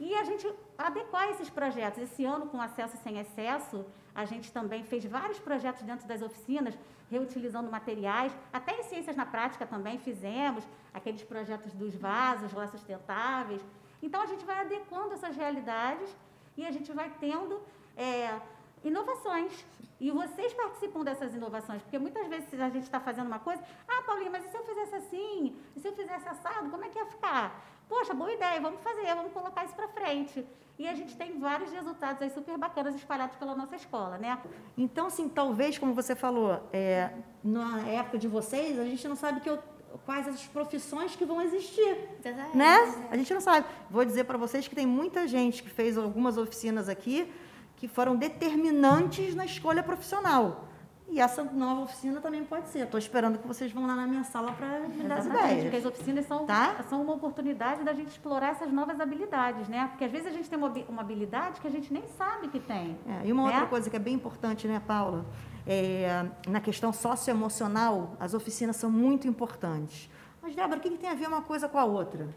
E 0.00 0.14
a 0.14 0.24
gente 0.24 0.50
adequar 0.78 1.28
esses 1.28 1.50
projetos. 1.50 2.02
Esse 2.02 2.24
ano, 2.24 2.46
com 2.46 2.60
acesso 2.60 2.96
sem 3.04 3.18
excesso, 3.18 3.84
a 4.14 4.24
gente 4.24 4.50
também 4.50 4.82
fez 4.82 5.04
vários 5.04 5.38
projetos 5.38 5.82
dentro 5.82 6.08
das 6.08 6.22
oficinas, 6.22 6.76
reutilizando 7.10 7.70
materiais. 7.70 8.32
Até 8.52 8.80
em 8.80 8.82
ciências 8.84 9.14
na 9.14 9.26
prática 9.26 9.66
também 9.66 9.98
fizemos 9.98 10.66
aqueles 10.92 11.22
projetos 11.22 11.72
dos 11.74 11.94
vasos 11.94 12.52
lá 12.52 12.66
sustentáveis. 12.66 13.62
Então, 14.02 14.22
a 14.22 14.26
gente 14.26 14.44
vai 14.44 14.60
adequando 14.60 15.14
essas 15.14 15.36
realidades 15.36 16.08
e 16.56 16.66
a 16.66 16.70
gente 16.70 16.92
vai 16.92 17.10
tendo 17.20 17.60
é, 17.96 18.40
inovações. 18.84 19.64
E 20.00 20.10
vocês 20.10 20.54
participam 20.54 21.04
dessas 21.04 21.34
inovações, 21.34 21.82
porque 21.82 21.98
muitas 21.98 22.26
vezes 22.26 22.58
a 22.58 22.70
gente 22.70 22.84
está 22.84 22.98
fazendo 22.98 23.26
uma 23.26 23.38
coisa, 23.38 23.62
ah, 23.86 24.02
Paulinha, 24.02 24.30
mas 24.30 24.44
e 24.46 24.48
se 24.48 24.56
eu 24.56 24.64
fizesse 24.64 24.94
assim? 24.94 25.54
E 25.76 25.80
se 25.80 25.88
eu 25.88 25.92
fizesse 25.92 26.26
assado, 26.26 26.70
como 26.70 26.84
é 26.84 26.88
que 26.88 26.98
ia 26.98 27.04
ficar? 27.04 27.62
Poxa, 27.86 28.14
boa 28.14 28.32
ideia, 28.32 28.60
vamos 28.60 28.80
fazer, 28.80 29.14
vamos 29.14 29.32
colocar 29.32 29.64
isso 29.64 29.74
para 29.74 29.88
frente. 29.88 30.46
E 30.78 30.88
a 30.88 30.94
gente 30.94 31.14
tem 31.14 31.38
vários 31.38 31.70
resultados 31.70 32.22
aí 32.22 32.30
super 32.30 32.56
bacanas 32.56 32.94
espalhados 32.94 33.36
pela 33.36 33.54
nossa 33.54 33.76
escola, 33.76 34.16
né? 34.16 34.38
Então, 34.78 35.08
assim, 35.08 35.28
talvez, 35.28 35.76
como 35.76 35.92
você 35.92 36.16
falou, 36.16 36.58
é, 36.72 37.10
na 37.44 37.80
época 37.86 38.16
de 38.16 38.26
vocês, 38.26 38.78
a 38.78 38.84
gente 38.84 39.06
não 39.06 39.16
sabe 39.16 39.40
que 39.40 39.50
eu, 39.50 39.58
quais 40.04 40.26
as 40.28 40.46
profissões 40.46 41.16
que 41.16 41.24
vão 41.24 41.40
existir, 41.40 42.08
né? 42.54 43.06
A 43.10 43.16
gente 43.16 43.32
não 43.32 43.40
sabe. 43.40 43.66
Vou 43.90 44.04
dizer 44.04 44.24
para 44.24 44.38
vocês 44.38 44.66
que 44.66 44.74
tem 44.74 44.86
muita 44.86 45.26
gente 45.26 45.62
que 45.62 45.70
fez 45.70 45.96
algumas 45.96 46.36
oficinas 46.36 46.88
aqui 46.88 47.30
que 47.76 47.88
foram 47.88 48.14
determinantes 48.14 49.34
na 49.34 49.44
escolha 49.44 49.82
profissional. 49.82 50.68
E 51.10 51.18
essa 51.18 51.42
nova 51.42 51.80
oficina 51.80 52.20
também 52.20 52.44
pode 52.44 52.68
ser. 52.68 52.80
Estou 52.80 52.98
esperando 52.98 53.38
que 53.38 53.46
vocês 53.46 53.72
vão 53.72 53.84
lá 53.84 53.96
na 53.96 54.06
minha 54.06 54.22
sala 54.22 54.52
para 54.52 54.80
me 54.80 55.02
dar 55.02 55.18
as 55.18 55.26
ideias. 55.26 55.62
Porque 55.62 55.76
as 55.76 55.84
oficinas 55.84 56.24
são, 56.26 56.46
tá? 56.46 56.84
são 56.88 57.02
uma 57.02 57.14
oportunidade 57.14 57.82
da 57.82 57.92
gente 57.92 58.08
explorar 58.08 58.50
essas 58.50 58.70
novas 58.70 59.00
habilidades, 59.00 59.66
né? 59.66 59.88
Porque 59.88 60.04
às 60.04 60.10
vezes 60.12 60.28
a 60.28 60.30
gente 60.30 60.48
tem 60.48 60.56
uma, 60.56 60.68
uma 60.88 61.00
habilidade 61.00 61.60
que 61.60 61.66
a 61.66 61.70
gente 61.70 61.92
nem 61.92 62.04
sabe 62.16 62.46
que 62.48 62.60
tem. 62.60 62.96
É, 63.08 63.26
e 63.26 63.32
uma 63.32 63.48
né? 63.48 63.54
outra 63.54 63.66
coisa 63.66 63.90
que 63.90 63.96
é 63.96 63.98
bem 63.98 64.14
importante, 64.14 64.68
né, 64.68 64.80
Paula? 64.86 65.26
É, 65.66 66.26
na 66.48 66.60
questão 66.60 66.92
socioemocional, 66.92 68.16
as 68.18 68.34
oficinas 68.34 68.76
são 68.76 68.90
muito 68.90 69.28
importantes. 69.28 70.10
Mas, 70.42 70.54
Débora, 70.54 70.78
o 70.78 70.80
que, 70.80 70.90
que 70.90 70.98
tem 70.98 71.10
a 71.10 71.14
ver 71.14 71.28
uma 71.28 71.42
coisa 71.42 71.68
com 71.68 71.78
a 71.78 71.84
outra? 71.84 72.28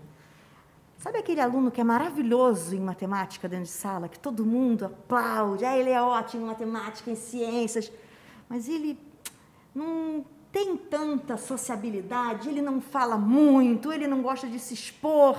Sabe 0.98 1.18
aquele 1.18 1.42
aluno 1.42 1.70
que 1.70 1.82
é 1.82 1.84
maravilhoso 1.84 2.75
em 2.75 2.80
matemática 2.80 3.50
dentro 3.50 3.65
de 3.65 3.72
sala, 3.72 4.08
que 4.08 4.20
todo 4.20 4.46
mundo 4.46 4.86
aplaude, 4.86 5.65
ah, 5.65 5.77
ele 5.77 5.89
é 5.89 6.01
ótimo 6.01 6.44
em 6.44 6.48
matemática, 6.48 7.12
em 7.12 7.15
ciências, 7.15 7.92
mas 8.48 8.70
ele 8.70 8.98
não 9.75 10.26
tem 10.52 10.78
tanta 10.78 11.36
sociabilidade, 11.36 12.48
ele 12.48 12.62
não 12.62 12.80
fala 12.80 13.17
muito, 13.17 13.91
ele 13.91 14.08
não 14.08 14.21
gosta 14.21 14.48
de 14.48 14.60
se 14.60 14.74
expor. 14.74 15.38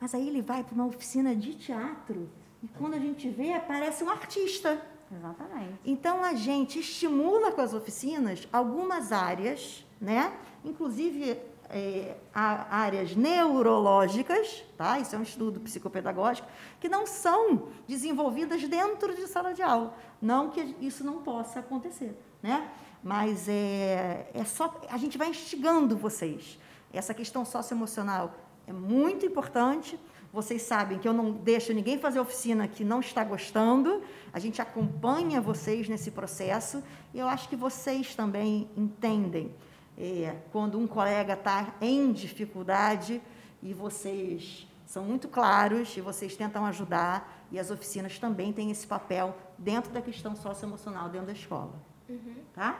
Mas 0.00 0.14
aí 0.14 0.28
ele 0.28 0.42
vai 0.42 0.62
para 0.62 0.74
uma 0.74 0.86
oficina 0.86 1.34
de 1.34 1.54
teatro 1.54 2.28
e 2.66 2.78
quando 2.78 2.94
a 2.94 2.98
gente 2.98 3.28
vê, 3.28 3.60
parece 3.60 4.02
um 4.02 4.10
artista. 4.10 4.82
Exatamente. 5.16 5.78
Então 5.84 6.24
a 6.24 6.34
gente 6.34 6.80
estimula 6.80 7.52
com 7.52 7.60
as 7.60 7.72
oficinas 7.72 8.48
algumas 8.52 9.12
áreas, 9.12 9.86
né? 10.00 10.32
Inclusive 10.64 11.40
é, 11.70 12.16
áreas 12.34 13.14
neurológicas, 13.14 14.64
tá? 14.76 14.98
isso 14.98 15.14
é 15.14 15.18
um 15.18 15.22
estudo 15.22 15.60
psicopedagógico, 15.60 16.48
que 16.80 16.88
não 16.88 17.06
são 17.06 17.68
desenvolvidas 17.86 18.66
dentro 18.66 19.14
de 19.14 19.28
sala 19.28 19.54
de 19.54 19.62
aula. 19.62 19.96
Não 20.20 20.50
que 20.50 20.74
isso 20.80 21.04
não 21.04 21.22
possa 21.22 21.60
acontecer, 21.60 22.18
né? 22.42 22.68
mas 23.00 23.48
é, 23.48 24.28
é 24.34 24.44
só 24.44 24.74
a 24.90 24.96
gente 24.96 25.16
vai 25.16 25.28
instigando 25.28 25.96
vocês. 25.96 26.58
Essa 26.92 27.14
questão 27.14 27.44
socioemocional 27.44 28.34
é 28.66 28.72
muito 28.72 29.24
importante. 29.24 29.96
Vocês 30.36 30.60
sabem 30.60 30.98
que 30.98 31.08
eu 31.08 31.14
não 31.14 31.32
deixo 31.32 31.72
ninguém 31.72 31.98
fazer 31.98 32.20
oficina 32.20 32.68
que 32.68 32.84
não 32.84 33.00
está 33.00 33.24
gostando. 33.24 34.02
A 34.34 34.38
gente 34.38 34.60
acompanha 34.60 35.40
vocês 35.40 35.88
nesse 35.88 36.10
processo 36.10 36.84
e 37.14 37.18
eu 37.18 37.26
acho 37.26 37.48
que 37.48 37.56
vocês 37.56 38.14
também 38.14 38.68
entendem 38.76 39.50
é, 39.96 40.36
quando 40.52 40.78
um 40.78 40.86
colega 40.86 41.32
está 41.32 41.74
em 41.80 42.12
dificuldade 42.12 43.22
e 43.62 43.72
vocês 43.72 44.68
são 44.84 45.04
muito 45.04 45.26
claros 45.26 45.96
e 45.96 46.02
vocês 46.02 46.36
tentam 46.36 46.66
ajudar 46.66 47.46
e 47.50 47.58
as 47.58 47.70
oficinas 47.70 48.18
também 48.18 48.52
têm 48.52 48.70
esse 48.70 48.86
papel 48.86 49.34
dentro 49.56 49.90
da 49.90 50.02
questão 50.02 50.36
socioemocional 50.36 51.08
dentro 51.08 51.28
da 51.28 51.32
escola. 51.32 51.72
Uhum. 52.10 52.34
Tá? 52.52 52.78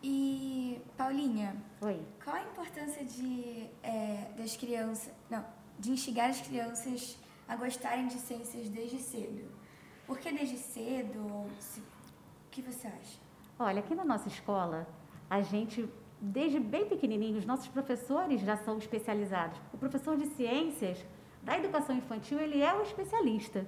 E, 0.00 0.80
Paulinha, 0.96 1.56
Oi. 1.80 2.00
qual 2.22 2.36
a 2.36 2.42
importância 2.42 3.04
de, 3.04 3.68
é, 3.82 4.30
das 4.38 4.56
crianças, 4.56 5.12
não, 5.28 5.44
de 5.78 5.90
instigar 5.92 6.30
as 6.30 6.40
crianças 6.40 7.18
a 7.46 7.56
gostarem 7.56 8.06
de 8.08 8.14
ciências 8.14 8.68
desde 8.68 8.98
cedo? 8.98 9.50
Por 10.06 10.18
que 10.18 10.32
desde 10.32 10.56
cedo? 10.56 11.18
O 11.18 11.48
que 12.50 12.62
você 12.62 12.86
acha? 12.88 13.18
Olha, 13.58 13.80
aqui 13.80 13.94
na 13.94 14.04
nossa 14.04 14.28
escola, 14.28 14.86
a 15.28 15.40
gente, 15.40 15.88
desde 16.20 16.58
bem 16.58 16.88
pequenininho, 16.88 17.38
os 17.38 17.46
nossos 17.46 17.68
professores 17.68 18.40
já 18.40 18.56
são 18.56 18.78
especializados. 18.78 19.60
O 19.72 19.78
professor 19.78 20.16
de 20.16 20.26
ciências 20.26 21.04
da 21.42 21.58
educação 21.58 21.96
infantil, 21.96 22.40
ele 22.40 22.60
é 22.62 22.74
o 22.74 22.82
especialista. 22.82 23.66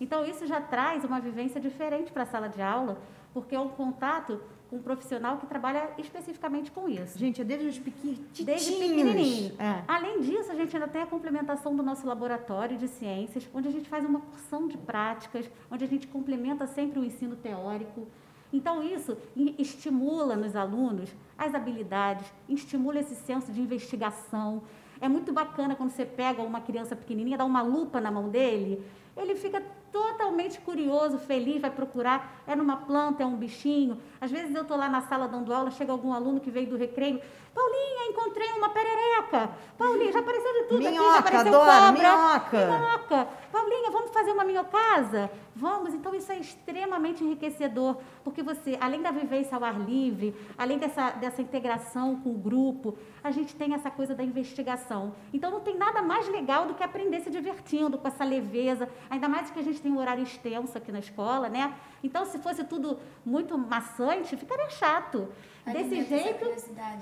Então, 0.00 0.24
isso 0.24 0.46
já 0.46 0.60
traz 0.60 1.04
uma 1.04 1.20
vivência 1.20 1.60
diferente 1.60 2.10
para 2.10 2.24
a 2.24 2.26
sala 2.26 2.48
de 2.48 2.60
aula, 2.60 3.00
porque 3.32 3.54
é 3.54 3.60
um 3.60 3.68
contato 3.68 4.40
um 4.72 4.78
profissional 4.78 5.36
que 5.36 5.46
trabalha 5.46 5.90
especificamente 5.98 6.72
com 6.72 6.88
isso. 6.88 7.18
Gente, 7.18 7.42
é 7.42 7.44
desde 7.44 7.68
os 7.68 7.78
pequenininhos. 7.78 8.40
Desde 8.40 8.72
pequenininho. 8.72 9.54
É. 9.58 9.84
Além 9.86 10.20
disso, 10.20 10.50
a 10.50 10.54
gente 10.54 10.74
ainda 10.74 10.88
tem 10.88 11.02
a 11.02 11.06
complementação 11.06 11.76
do 11.76 11.82
nosso 11.82 12.06
laboratório 12.06 12.78
de 12.78 12.88
ciências, 12.88 13.46
onde 13.52 13.68
a 13.68 13.70
gente 13.70 13.88
faz 13.88 14.04
uma 14.04 14.20
porção 14.20 14.66
de 14.66 14.78
práticas, 14.78 15.48
onde 15.70 15.84
a 15.84 15.86
gente 15.86 16.06
complementa 16.06 16.66
sempre 16.66 16.98
o 16.98 17.04
ensino 17.04 17.36
teórico. 17.36 18.08
Então, 18.50 18.82
isso 18.82 19.16
estimula 19.58 20.36
nos 20.36 20.56
alunos 20.56 21.14
as 21.36 21.54
habilidades, 21.54 22.32
estimula 22.48 23.00
esse 23.00 23.14
senso 23.14 23.52
de 23.52 23.60
investigação. 23.60 24.62
É 25.00 25.08
muito 25.08 25.32
bacana 25.32 25.74
quando 25.74 25.90
você 25.90 26.06
pega 26.06 26.42
uma 26.42 26.60
criança 26.60 26.96
pequenininha, 26.96 27.36
dá 27.36 27.44
uma 27.44 27.62
lupa 27.62 28.00
na 28.00 28.10
mão 28.10 28.28
dele, 28.28 28.82
ele 29.16 29.34
fica 29.34 29.62
totalmente 29.92 30.58
curioso, 30.60 31.18
feliz, 31.18 31.60
vai 31.60 31.70
procurar, 31.70 32.42
é 32.46 32.56
numa 32.56 32.78
planta, 32.78 33.22
é 33.22 33.26
um 33.26 33.36
bichinho. 33.36 34.00
Às 34.20 34.30
vezes 34.30 34.54
eu 34.54 34.62
estou 34.62 34.76
lá 34.76 34.88
na 34.88 35.02
sala 35.02 35.28
dando 35.28 35.52
aula, 35.52 35.70
chega 35.70 35.92
algum 35.92 36.12
aluno 36.12 36.40
que 36.40 36.50
veio 36.50 36.68
do 36.68 36.76
recreio, 36.76 37.20
Paulinha, 37.54 38.08
encontrei 38.08 38.50
uma 38.52 38.70
perereca. 38.70 39.50
Paulinha, 39.76 40.10
já 40.10 40.20
apareceu 40.20 40.52
de 40.54 40.62
tudo 40.68 40.78
minhoca, 40.78 41.18
aqui, 41.18 41.32
já 41.32 41.40
apareceu 41.40 41.60
adoro, 41.60 41.86
cobra. 41.86 41.92
Minhoca. 41.92 42.66
minhoca. 42.66 43.28
Paulinha, 43.52 43.90
vamos 43.90 44.10
fazer 44.10 44.32
uma 44.32 44.44
minhocasa? 44.44 45.30
Vamos, 45.54 45.92
então 45.92 46.14
isso 46.14 46.32
é 46.32 46.38
extremamente 46.38 47.22
enriquecedor, 47.22 47.98
porque 48.24 48.42
você, 48.42 48.78
além 48.80 49.02
da 49.02 49.10
vivência 49.10 49.54
ao 49.54 49.62
ar 49.62 49.78
livre, 49.78 50.34
além 50.56 50.78
dessa, 50.78 51.10
dessa 51.10 51.42
integração 51.42 52.16
com 52.16 52.30
o 52.30 52.38
grupo, 52.38 52.96
a 53.22 53.30
gente 53.30 53.54
tem 53.54 53.74
essa 53.74 53.90
coisa 53.90 54.14
da 54.14 54.24
investigação. 54.24 55.14
Então 55.30 55.50
não 55.50 55.60
tem 55.60 55.76
nada 55.76 56.00
mais 56.00 56.26
legal 56.28 56.64
do 56.64 56.72
que 56.72 56.82
aprender 56.82 57.20
se 57.20 57.28
divertindo, 57.28 57.98
com 57.98 58.08
essa 58.08 58.24
leveza, 58.24 58.88
ainda 59.10 59.28
mais 59.28 59.50
que 59.50 59.58
a 59.58 59.62
gente 59.62 59.81
tem 59.82 59.92
um 59.92 59.98
horário 59.98 60.22
extenso 60.22 60.76
aqui 60.78 60.90
na 60.90 61.00
escola, 61.00 61.48
né? 61.48 61.74
Então, 62.02 62.24
se 62.24 62.38
fosse 62.38 62.64
tudo 62.64 62.98
muito 63.24 63.56
maçante, 63.58 64.36
ficaria 64.36 64.70
chato. 64.70 65.28
Desse 65.64 66.02
jeito. 66.02 66.44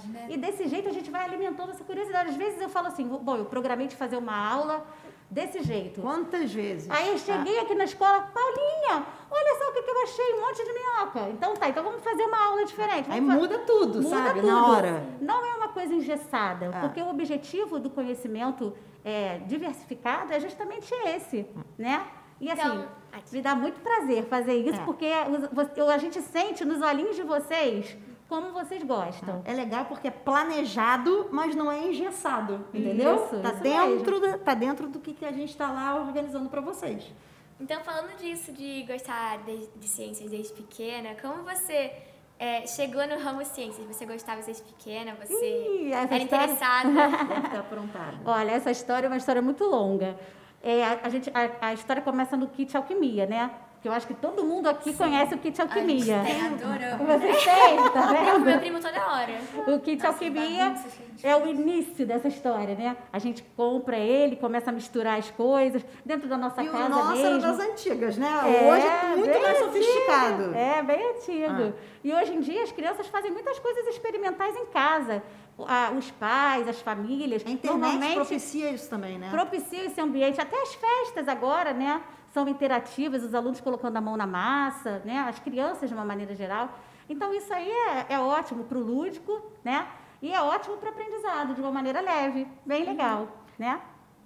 Né? 0.08 0.26
E 0.28 0.36
desse 0.36 0.68
jeito 0.68 0.88
a 0.88 0.92
gente 0.92 1.10
vai 1.10 1.24
alimentando 1.24 1.70
essa 1.70 1.82
curiosidade. 1.82 2.30
Às 2.30 2.36
vezes 2.36 2.60
eu 2.60 2.68
falo 2.68 2.88
assim, 2.88 3.06
bom, 3.06 3.36
eu 3.36 3.46
programei 3.46 3.86
de 3.86 3.96
fazer 3.96 4.16
uma 4.16 4.36
aula 4.36 4.86
desse 5.30 5.62
jeito. 5.62 6.02
Quantas 6.02 6.52
vezes? 6.52 6.90
Aí 6.90 7.08
eu 7.08 7.18
cheguei 7.18 7.58
ah. 7.58 7.62
aqui 7.62 7.74
na 7.74 7.84
escola, 7.84 8.20
Paulinha, 8.20 9.06
olha 9.30 9.58
só 9.58 9.70
o 9.70 9.72
que, 9.72 9.82
que 9.82 9.90
eu 9.90 10.02
achei, 10.02 10.34
um 10.34 10.40
monte 10.40 10.64
de 10.64 10.72
minhoca. 10.72 11.30
Então 11.30 11.54
tá, 11.54 11.68
então 11.68 11.84
vamos 11.84 12.02
fazer 12.02 12.24
uma 12.24 12.46
aula 12.48 12.64
diferente. 12.64 13.10
Aí 13.10 13.20
muda 13.20 13.58
tudo, 13.60 14.02
muda 14.02 14.16
sabe, 14.16 14.40
tudo. 14.40 14.46
na 14.46 14.66
hora. 14.66 15.04
Não 15.20 15.44
é 15.44 15.54
uma 15.54 15.68
coisa 15.68 15.94
engessada, 15.94 16.70
ah. 16.74 16.80
porque 16.80 17.00
o 17.00 17.08
objetivo 17.08 17.78
do 17.78 17.88
conhecimento 17.88 18.74
é, 19.04 19.38
diversificado 19.46 20.32
é 20.32 20.40
justamente 20.40 20.92
esse, 21.06 21.46
né? 21.78 22.06
E 22.40 22.50
assim, 22.50 22.62
então, 22.62 22.88
me 23.32 23.42
dá 23.42 23.54
muito 23.54 23.80
prazer 23.80 24.24
fazer 24.24 24.54
isso, 24.54 24.80
é. 24.80 24.84
porque 24.84 25.06
a 25.06 25.98
gente 25.98 26.20
sente 26.22 26.64
nos 26.64 26.80
olhinhos 26.80 27.14
de 27.16 27.22
vocês 27.22 27.96
como 28.28 28.52
vocês 28.52 28.82
gostam. 28.84 29.42
É 29.44 29.52
legal 29.52 29.84
porque 29.86 30.06
é 30.08 30.10
planejado, 30.10 31.28
mas 31.32 31.54
não 31.54 31.70
é 31.70 31.88
engessado, 31.88 32.64
entendeu? 32.72 33.16
Isso, 33.16 33.40
tá 33.42 33.50
isso 33.52 33.62
dentro, 33.62 34.20
da- 34.20 34.38
tá 34.38 34.54
dentro 34.54 34.88
do 34.88 35.00
que, 35.00 35.12
que 35.12 35.24
a 35.24 35.32
gente 35.32 35.50
está 35.50 35.70
lá 35.70 35.96
organizando 35.96 36.48
para 36.48 36.60
vocês. 36.60 37.12
Então, 37.58 37.80
falando 37.82 38.16
disso, 38.16 38.52
de 38.52 38.84
gostar 38.84 39.38
de, 39.38 39.66
de 39.76 39.88
ciências 39.88 40.30
desde 40.30 40.52
pequena, 40.54 41.10
como 41.20 41.42
você 41.42 41.92
é, 42.38 42.66
chegou 42.66 43.06
no 43.06 43.18
ramo 43.22 43.44
ciências? 43.44 43.84
Você 43.86 44.06
gostava 44.06 44.40
desde 44.42 44.62
pequena? 44.62 45.14
Você 45.20 45.34
Ih, 45.34 45.92
era 45.92 46.04
história- 46.04 46.22
interessada? 46.22 46.88
Deve 47.28 47.46
estar 47.48 47.58
aprontada. 47.60 48.16
Olha, 48.24 48.52
essa 48.52 48.70
história 48.70 49.06
é 49.08 49.10
uma 49.10 49.16
história 49.18 49.42
muito 49.42 49.64
longa. 49.64 50.16
É, 50.62 50.84
a, 50.84 50.98
a 51.04 51.08
gente, 51.08 51.30
a, 51.34 51.68
a 51.68 51.74
história 51.74 52.02
começa 52.02 52.36
no 52.36 52.46
kit 52.48 52.76
alquimia, 52.76 53.26
né? 53.26 53.50
Que 53.80 53.88
eu 53.88 53.92
acho 53.94 54.06
que 54.06 54.12
todo 54.12 54.44
mundo 54.44 54.68
aqui 54.68 54.92
conhece 54.92 55.34
o 55.34 55.38
kit 55.38 55.58
alquimia. 55.58 56.16
É, 56.16 56.46
adoramos. 56.48 57.06
Vocês 57.06 57.44
têm, 57.44 57.76
tá 57.94 58.12
Eu 58.28 58.32
com 58.34 58.38
meu 58.40 58.44
vendo? 58.44 58.60
primo 58.60 58.78
toda 58.78 59.06
hora. 59.10 59.32
O 59.74 59.80
kit 59.80 60.04
alquimia 60.06 60.64
bagunça, 60.68 60.88
gente. 60.90 61.26
é 61.26 61.34
o 61.34 61.46
início 61.46 62.04
dessa 62.06 62.28
história, 62.28 62.74
né? 62.74 62.94
A 63.10 63.18
gente 63.18 63.42
compra 63.56 63.96
ele, 63.96 64.36
começa 64.36 64.68
a 64.68 64.72
misturar 64.74 65.18
as 65.18 65.30
coisas 65.30 65.82
dentro 66.04 66.28
da 66.28 66.36
nossa 66.36 66.62
E 66.62 66.68
o 66.68 66.72
casa 66.72 66.88
nosso 66.90 67.20
era 67.24 67.30
mesmo. 67.36 67.40
das 67.40 67.58
antigas, 67.70 68.18
né? 68.18 68.28
É, 68.44 68.70
Hoje 68.70 68.86
é 68.86 69.16
muito 69.16 69.40
mais 69.40 69.62
antigo. 69.62 69.72
sofisticado. 69.72 70.54
É, 70.54 70.82
bem 70.82 71.10
antigo. 71.12 71.74
Ah. 71.74 71.90
E 72.04 72.12
hoje 72.12 72.34
em 72.34 72.40
dia 72.40 72.62
as 72.62 72.72
crianças 72.72 73.06
fazem 73.06 73.30
muitas 73.30 73.58
coisas 73.58 73.86
experimentais 73.86 74.54
em 74.56 74.66
casa. 74.66 75.22
Ah, 75.68 75.92
Os 75.96 76.10
pais, 76.10 76.68
as 76.68 76.80
famílias. 76.80 77.44
A 77.46 77.50
internet 77.50 77.80
normalmente 77.80 78.14
propicia 78.14 78.70
isso 78.70 78.88
também, 78.88 79.18
né? 79.18 79.30
propicia 79.30 79.84
esse 79.84 80.00
ambiente. 80.00 80.40
Até 80.40 80.60
as 80.62 80.74
festas 80.74 81.28
agora, 81.28 81.72
né? 81.72 82.02
São 82.32 82.48
interativas, 82.48 83.24
os 83.24 83.34
alunos 83.34 83.60
colocando 83.60 83.96
a 83.96 84.00
mão 84.00 84.16
na 84.16 84.26
massa, 84.26 85.02
né? 85.04 85.18
As 85.28 85.38
crianças 85.38 85.88
de 85.88 85.94
uma 85.94 86.04
maneira 86.04 86.34
geral. 86.34 86.70
Então 87.08 87.34
isso 87.34 87.52
aí 87.52 87.68
é, 87.68 88.06
é 88.14 88.20
ótimo 88.20 88.64
para 88.64 88.78
o 88.78 88.80
lúdico, 88.80 89.40
né? 89.64 89.86
E 90.22 90.32
é 90.32 90.40
ótimo 90.40 90.76
para 90.76 90.90
o 90.90 90.92
aprendizado, 90.92 91.54
de 91.54 91.60
uma 91.60 91.72
maneira 91.72 92.00
leve, 92.00 92.46
bem 92.64 92.84
legal, 92.84 93.26
né? 93.58 93.80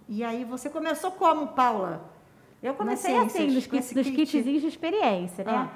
E 0.08 0.22
aí 0.22 0.44
você 0.44 0.68
começou 0.68 1.12
como, 1.12 1.48
Paula? 1.48 2.10
Eu 2.62 2.74
comecei 2.74 3.16
assim, 3.16 3.46
nos, 3.46 3.66
nos 3.68 3.88
kit. 3.88 4.12
kitzinhos 4.12 4.62
de 4.62 4.68
experiência, 4.68 5.44
né? 5.44 5.52
Ah. 5.52 5.68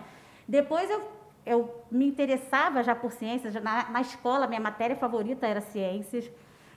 Depois 0.46 0.90
eu, 0.90 1.02
eu 1.48 1.82
me 1.90 2.06
interessava 2.06 2.82
já 2.82 2.94
por 2.94 3.12
ciências, 3.12 3.52
já 3.54 3.60
na, 3.60 3.88
na 3.90 4.00
escola 4.00 4.46
minha 4.46 4.60
matéria 4.60 4.96
favorita 4.96 5.46
era 5.46 5.60
ciências. 5.60 6.30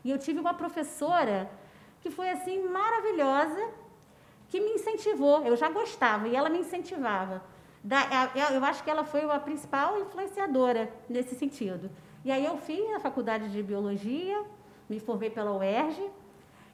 E 0.03 0.09
eu 0.09 0.17
tive 0.17 0.39
uma 0.39 0.53
professora 0.53 1.49
que 2.01 2.09
foi 2.09 2.29
assim 2.29 2.67
maravilhosa, 2.67 3.69
que 4.49 4.59
me 4.59 4.71
incentivou. 4.71 5.45
Eu 5.45 5.55
já 5.55 5.69
gostava 5.69 6.27
e 6.27 6.35
ela 6.35 6.49
me 6.49 6.59
incentivava. 6.59 7.43
Da- 7.83 8.31
eu 8.53 8.63
acho 8.65 8.83
que 8.83 8.89
ela 8.89 9.03
foi 9.03 9.21
a 9.29 9.39
principal 9.39 9.99
influenciadora 9.99 10.91
nesse 11.09 11.35
sentido. 11.35 11.89
E 12.23 12.31
aí 12.31 12.45
eu 12.45 12.57
fiz 12.57 12.93
a 12.95 12.99
faculdade 12.99 13.49
de 13.49 13.63
biologia, 13.63 14.43
me 14.89 14.99
formei 14.99 15.29
pela 15.29 15.51
UERJ, 15.57 16.09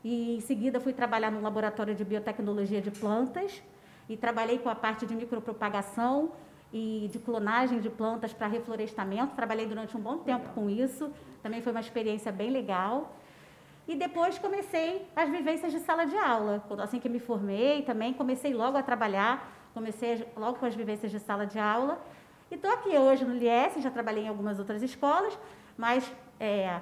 e 0.03 0.35
em 0.37 0.41
seguida 0.41 0.79
fui 0.79 0.93
trabalhar 0.93 1.31
no 1.31 1.41
laboratório 1.41 1.95
de 1.95 2.03
biotecnologia 2.03 2.81
de 2.81 2.91
plantas 2.91 3.61
e 4.09 4.15
trabalhei 4.15 4.57
com 4.59 4.69
a 4.69 4.75
parte 4.75 5.05
de 5.05 5.15
micropropagação 5.15 6.31
e 6.71 7.09
de 7.11 7.19
clonagem 7.19 7.79
de 7.79 7.89
plantas 7.89 8.33
para 8.33 8.47
reflorestamento. 8.47 9.35
Trabalhei 9.35 9.65
durante 9.65 9.95
um 9.95 9.99
bom 9.99 10.17
tempo 10.17 10.49
com 10.53 10.69
isso. 10.69 11.11
Também 11.41 11.61
foi 11.61 11.71
uma 11.71 11.81
experiência 11.81 12.31
bem 12.31 12.49
legal. 12.49 13.15
E 13.87 13.95
depois 13.95 14.37
comecei 14.37 15.07
as 15.15 15.29
vivências 15.29 15.71
de 15.71 15.79
sala 15.79 16.05
de 16.05 16.17
aula. 16.17 16.63
Assim 16.79 16.99
que 16.99 17.07
me 17.07 17.19
formei, 17.19 17.83
também 17.83 18.13
comecei 18.13 18.53
logo 18.53 18.77
a 18.77 18.83
trabalhar. 18.83 19.53
Comecei 19.73 20.27
logo 20.35 20.59
com 20.59 20.65
as 20.65 20.75
vivências 20.75 21.11
de 21.11 21.19
sala 21.19 21.45
de 21.45 21.57
aula. 21.57 22.01
E 22.49 22.55
estou 22.55 22.71
aqui 22.71 22.97
hoje 22.97 23.25
no 23.25 23.33
LIES, 23.33 23.83
já 23.83 23.91
trabalhei 23.91 24.23
em 24.23 24.27
algumas 24.27 24.57
outras 24.57 24.81
escolas, 24.81 25.37
mas 25.77 26.09
é, 26.39 26.79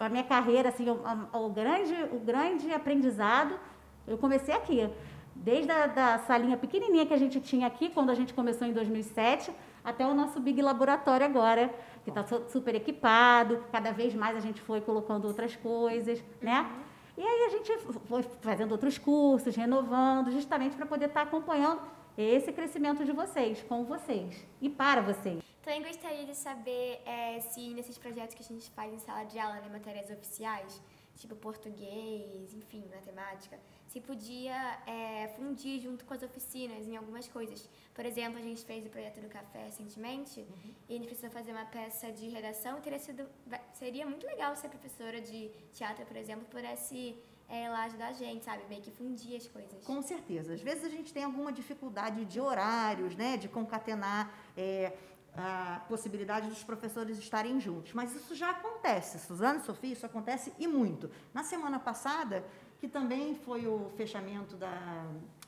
a 0.00 0.08
minha 0.08 0.24
carreira, 0.24 0.70
assim, 0.70 0.88
o, 0.88 0.98
o 1.32 1.50
grande, 1.50 1.94
o 2.12 2.18
grande 2.18 2.72
aprendizado, 2.72 3.58
eu 4.06 4.16
comecei 4.16 4.54
aqui. 4.54 4.88
Desde 5.36 5.70
a 5.70 5.86
da 5.86 6.18
salinha 6.18 6.56
pequenininha 6.56 7.06
que 7.06 7.14
a 7.14 7.18
gente 7.18 7.40
tinha 7.40 7.66
aqui, 7.66 7.88
quando 7.90 8.10
a 8.10 8.14
gente 8.14 8.34
começou 8.34 8.66
em 8.66 8.72
2007, 8.72 9.52
até 9.84 10.04
o 10.06 10.14
nosso 10.14 10.40
big 10.40 10.60
laboratório 10.60 11.24
agora, 11.24 11.72
que 12.02 12.10
está 12.10 12.24
super 12.48 12.74
equipado, 12.74 13.64
cada 13.70 13.92
vez 13.92 14.14
mais 14.14 14.36
a 14.36 14.40
gente 14.40 14.60
foi 14.60 14.80
colocando 14.80 15.26
outras 15.26 15.54
coisas, 15.54 16.22
né? 16.40 16.68
E 17.16 17.22
aí 17.22 17.44
a 17.44 17.48
gente 17.48 17.78
foi 18.06 18.22
fazendo 18.40 18.72
outros 18.72 18.98
cursos, 18.98 19.54
renovando, 19.54 20.30
justamente 20.30 20.76
para 20.76 20.84
poder 20.84 21.06
estar 21.06 21.22
acompanhando 21.22 21.80
esse 22.16 22.52
crescimento 22.52 23.04
de 23.04 23.12
vocês, 23.12 23.62
com 23.62 23.84
vocês 23.84 24.44
e 24.60 24.68
para 24.68 25.00
vocês. 25.00 25.42
Também 25.62 25.82
gostaria 25.82 26.24
de 26.24 26.34
saber 26.34 27.00
é, 27.04 27.40
se 27.40 27.74
nesses 27.74 27.98
projetos 27.98 28.34
que 28.34 28.42
a 28.42 28.46
gente 28.46 28.70
faz 28.70 28.92
em 28.92 28.98
sala 28.98 29.24
de 29.24 29.38
aula, 29.38 29.56
né, 29.56 29.68
matérias 29.70 30.10
oficiais, 30.10 30.80
tipo 31.16 31.34
português, 31.34 32.54
enfim, 32.54 32.84
matemática, 32.94 33.58
se 33.96 34.00
podia 34.02 34.78
é, 34.86 35.28
fundir 35.36 35.80
junto 35.80 36.04
com 36.04 36.12
as 36.12 36.22
oficinas 36.22 36.86
em 36.86 36.94
algumas 36.98 37.26
coisas. 37.28 37.66
Por 37.94 38.04
exemplo, 38.04 38.38
a 38.38 38.42
gente 38.42 38.62
fez 38.62 38.84
o 38.84 38.90
projeto 38.90 39.22
do 39.22 39.28
café 39.28 39.64
recentemente 39.64 40.46
e 40.86 40.94
a 40.94 40.96
gente 40.98 41.06
precisou 41.06 41.30
fazer 41.30 41.52
uma 41.52 41.64
peça 41.64 42.12
de 42.12 42.28
redação. 42.28 42.78
Teria 42.82 42.98
sido, 42.98 43.26
seria 43.72 44.04
muito 44.04 44.26
legal 44.26 44.54
se 44.54 44.66
a 44.66 44.68
professora 44.68 45.18
de 45.18 45.50
teatro, 45.72 46.04
por 46.04 46.14
exemplo, 46.14 46.44
pudesse 46.50 47.16
é, 47.48 47.70
lá 47.70 47.84
ajudar 47.84 48.08
a 48.08 48.12
gente, 48.12 48.44
sabe? 48.44 48.64
Meio 48.68 48.82
que 48.82 48.90
fundir 48.90 49.34
as 49.34 49.48
coisas. 49.48 49.82
Com 49.82 50.02
certeza. 50.02 50.52
Às 50.52 50.60
vezes 50.60 50.84
a 50.84 50.90
gente 50.90 51.10
tem 51.10 51.24
alguma 51.24 51.50
dificuldade 51.50 52.22
de 52.26 52.38
horários, 52.38 53.16
né? 53.16 53.38
De 53.38 53.48
concatenar 53.48 54.30
é, 54.54 54.92
a 55.34 55.80
possibilidade 55.88 56.48
dos 56.48 56.62
professores 56.62 57.16
estarem 57.18 57.58
juntos. 57.58 57.94
Mas 57.94 58.14
isso 58.14 58.34
já 58.34 58.50
acontece. 58.50 59.18
Suzana 59.20 59.58
e 59.58 59.62
Sofia, 59.62 59.92
isso 59.94 60.04
acontece 60.04 60.52
e 60.58 60.68
muito. 60.68 61.10
Na 61.32 61.42
semana 61.42 61.78
passada, 61.78 62.44
que 62.78 62.88
também 62.88 63.34
foi 63.34 63.66
o 63.66 63.90
fechamento 63.96 64.56
da, 64.56 65.04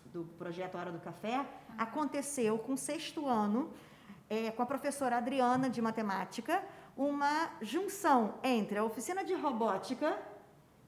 do 0.06 0.24
projeto 0.38 0.76
Hora 0.76 0.90
do 0.90 0.98
Café, 1.00 1.44
aconteceu 1.76 2.58
com 2.58 2.72
o 2.72 2.76
sexto 2.78 3.26
ano, 3.26 3.70
é, 4.30 4.50
com 4.50 4.62
a 4.62 4.66
professora 4.66 5.16
Adriana 5.16 5.68
de 5.70 5.80
Matemática, 5.82 6.62
uma 6.96 7.50
junção 7.60 8.34
entre 8.42 8.78
a 8.78 8.84
oficina 8.84 9.24
de 9.24 9.34
robótica 9.34 10.18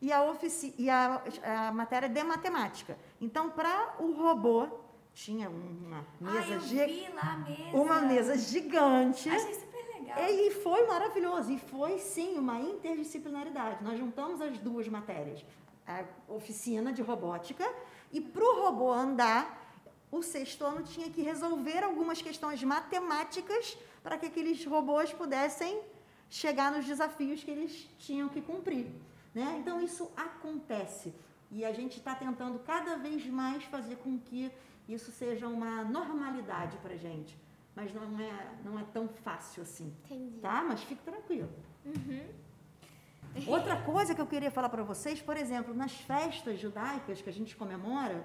e 0.01 0.13
a, 0.13 0.23
ofici 0.25 0.75
e 0.79 0.89
a, 0.91 1.23
a 1.69 1.73
matéria 1.73 2.09
de 2.09 2.23
matemática. 2.25 2.99
Então, 3.21 3.51
para 3.51 3.95
o 4.01 4.13
robô, 4.13 4.67
tinha 5.13 5.49
uma 5.51 5.99
Ah, 5.99 6.31
mesa, 6.33 6.55
eu 6.55 6.61
gi- 6.61 6.87
vi 6.87 7.09
lá 7.15 7.33
a 7.33 7.37
mesa. 7.37 7.77
uma 7.77 8.01
mesa 8.01 8.39
gigante. 8.39 9.29
Achei 9.29 9.55
super 9.55 9.85
legal. 9.99 10.19
E 10.31 10.51
foi 10.53 10.87
maravilhoso. 10.87 11.53
E 11.53 11.59
foi, 11.59 11.99
sim, 11.99 12.39
uma 12.39 12.59
interdisciplinaridade. 12.61 13.85
Nós 13.85 13.99
juntamos 13.99 14.41
as 14.41 14.57
duas 14.59 14.89
matérias. 14.89 15.45
A 15.91 16.33
oficina 16.33 16.93
de 16.93 17.03
robótica 17.03 17.67
e 18.13 18.21
para 18.21 18.43
o 18.43 18.63
robô 18.63 18.93
andar, 18.93 19.45
o 20.11 20.23
sexto 20.23 20.65
ano 20.65 20.83
tinha 20.83 21.09
que 21.11 21.23
resolver 21.23 21.85
algumas 21.85 22.21
questões 22.21 22.63
matemáticas 22.63 23.77
para 24.03 24.19
que 24.19 24.27
aqueles 24.27 24.65
robôs 24.65 25.13
pudessem 25.13 25.81
chegar 26.29 26.73
nos 26.73 26.87
desafios 26.87 27.43
que 27.45 27.51
eles 27.51 27.89
tinham 27.99 28.29
que 28.29 28.41
cumprir. 28.41 28.87
Né? 29.35 29.57
Então, 29.61 29.81
isso 29.81 30.11
acontece. 30.17 31.15
E 31.51 31.65
a 31.65 31.73
gente 31.73 31.99
está 31.99 32.15
tentando 32.15 32.59
cada 32.61 32.97
vez 32.97 33.27
mais 33.27 33.63
fazer 33.65 33.97
com 33.97 34.19
que 34.19 34.51
isso 34.89 35.11
seja 35.13 35.47
uma 35.49 35.85
normalidade 35.85 36.77
para 36.79 36.95
a 36.95 36.97
gente. 36.97 37.37
Mas 37.75 37.93
não 37.95 38.21
é, 38.21 38.55
não 38.65 38.79
é 38.79 38.85
tão 38.93 39.09
fácil 39.09 39.63
assim. 39.63 39.95
Entendi. 40.05 40.41
Tá? 40.41 40.65
Mas 40.67 40.83
fique 40.83 41.03
tranquilo. 41.03 41.51
Outra 43.47 43.77
coisa 43.77 44.15
que 44.15 44.21
eu 44.21 44.27
queria 44.27 44.51
falar 44.51 44.69
para 44.69 44.83
vocês, 44.83 45.21
por 45.21 45.37
exemplo, 45.37 45.75
nas 45.75 45.93
festas 45.93 46.59
judaicas 46.59 47.23
que 47.23 47.29
a 47.29 47.33
gente 47.33 47.57
comemora, 47.57 48.25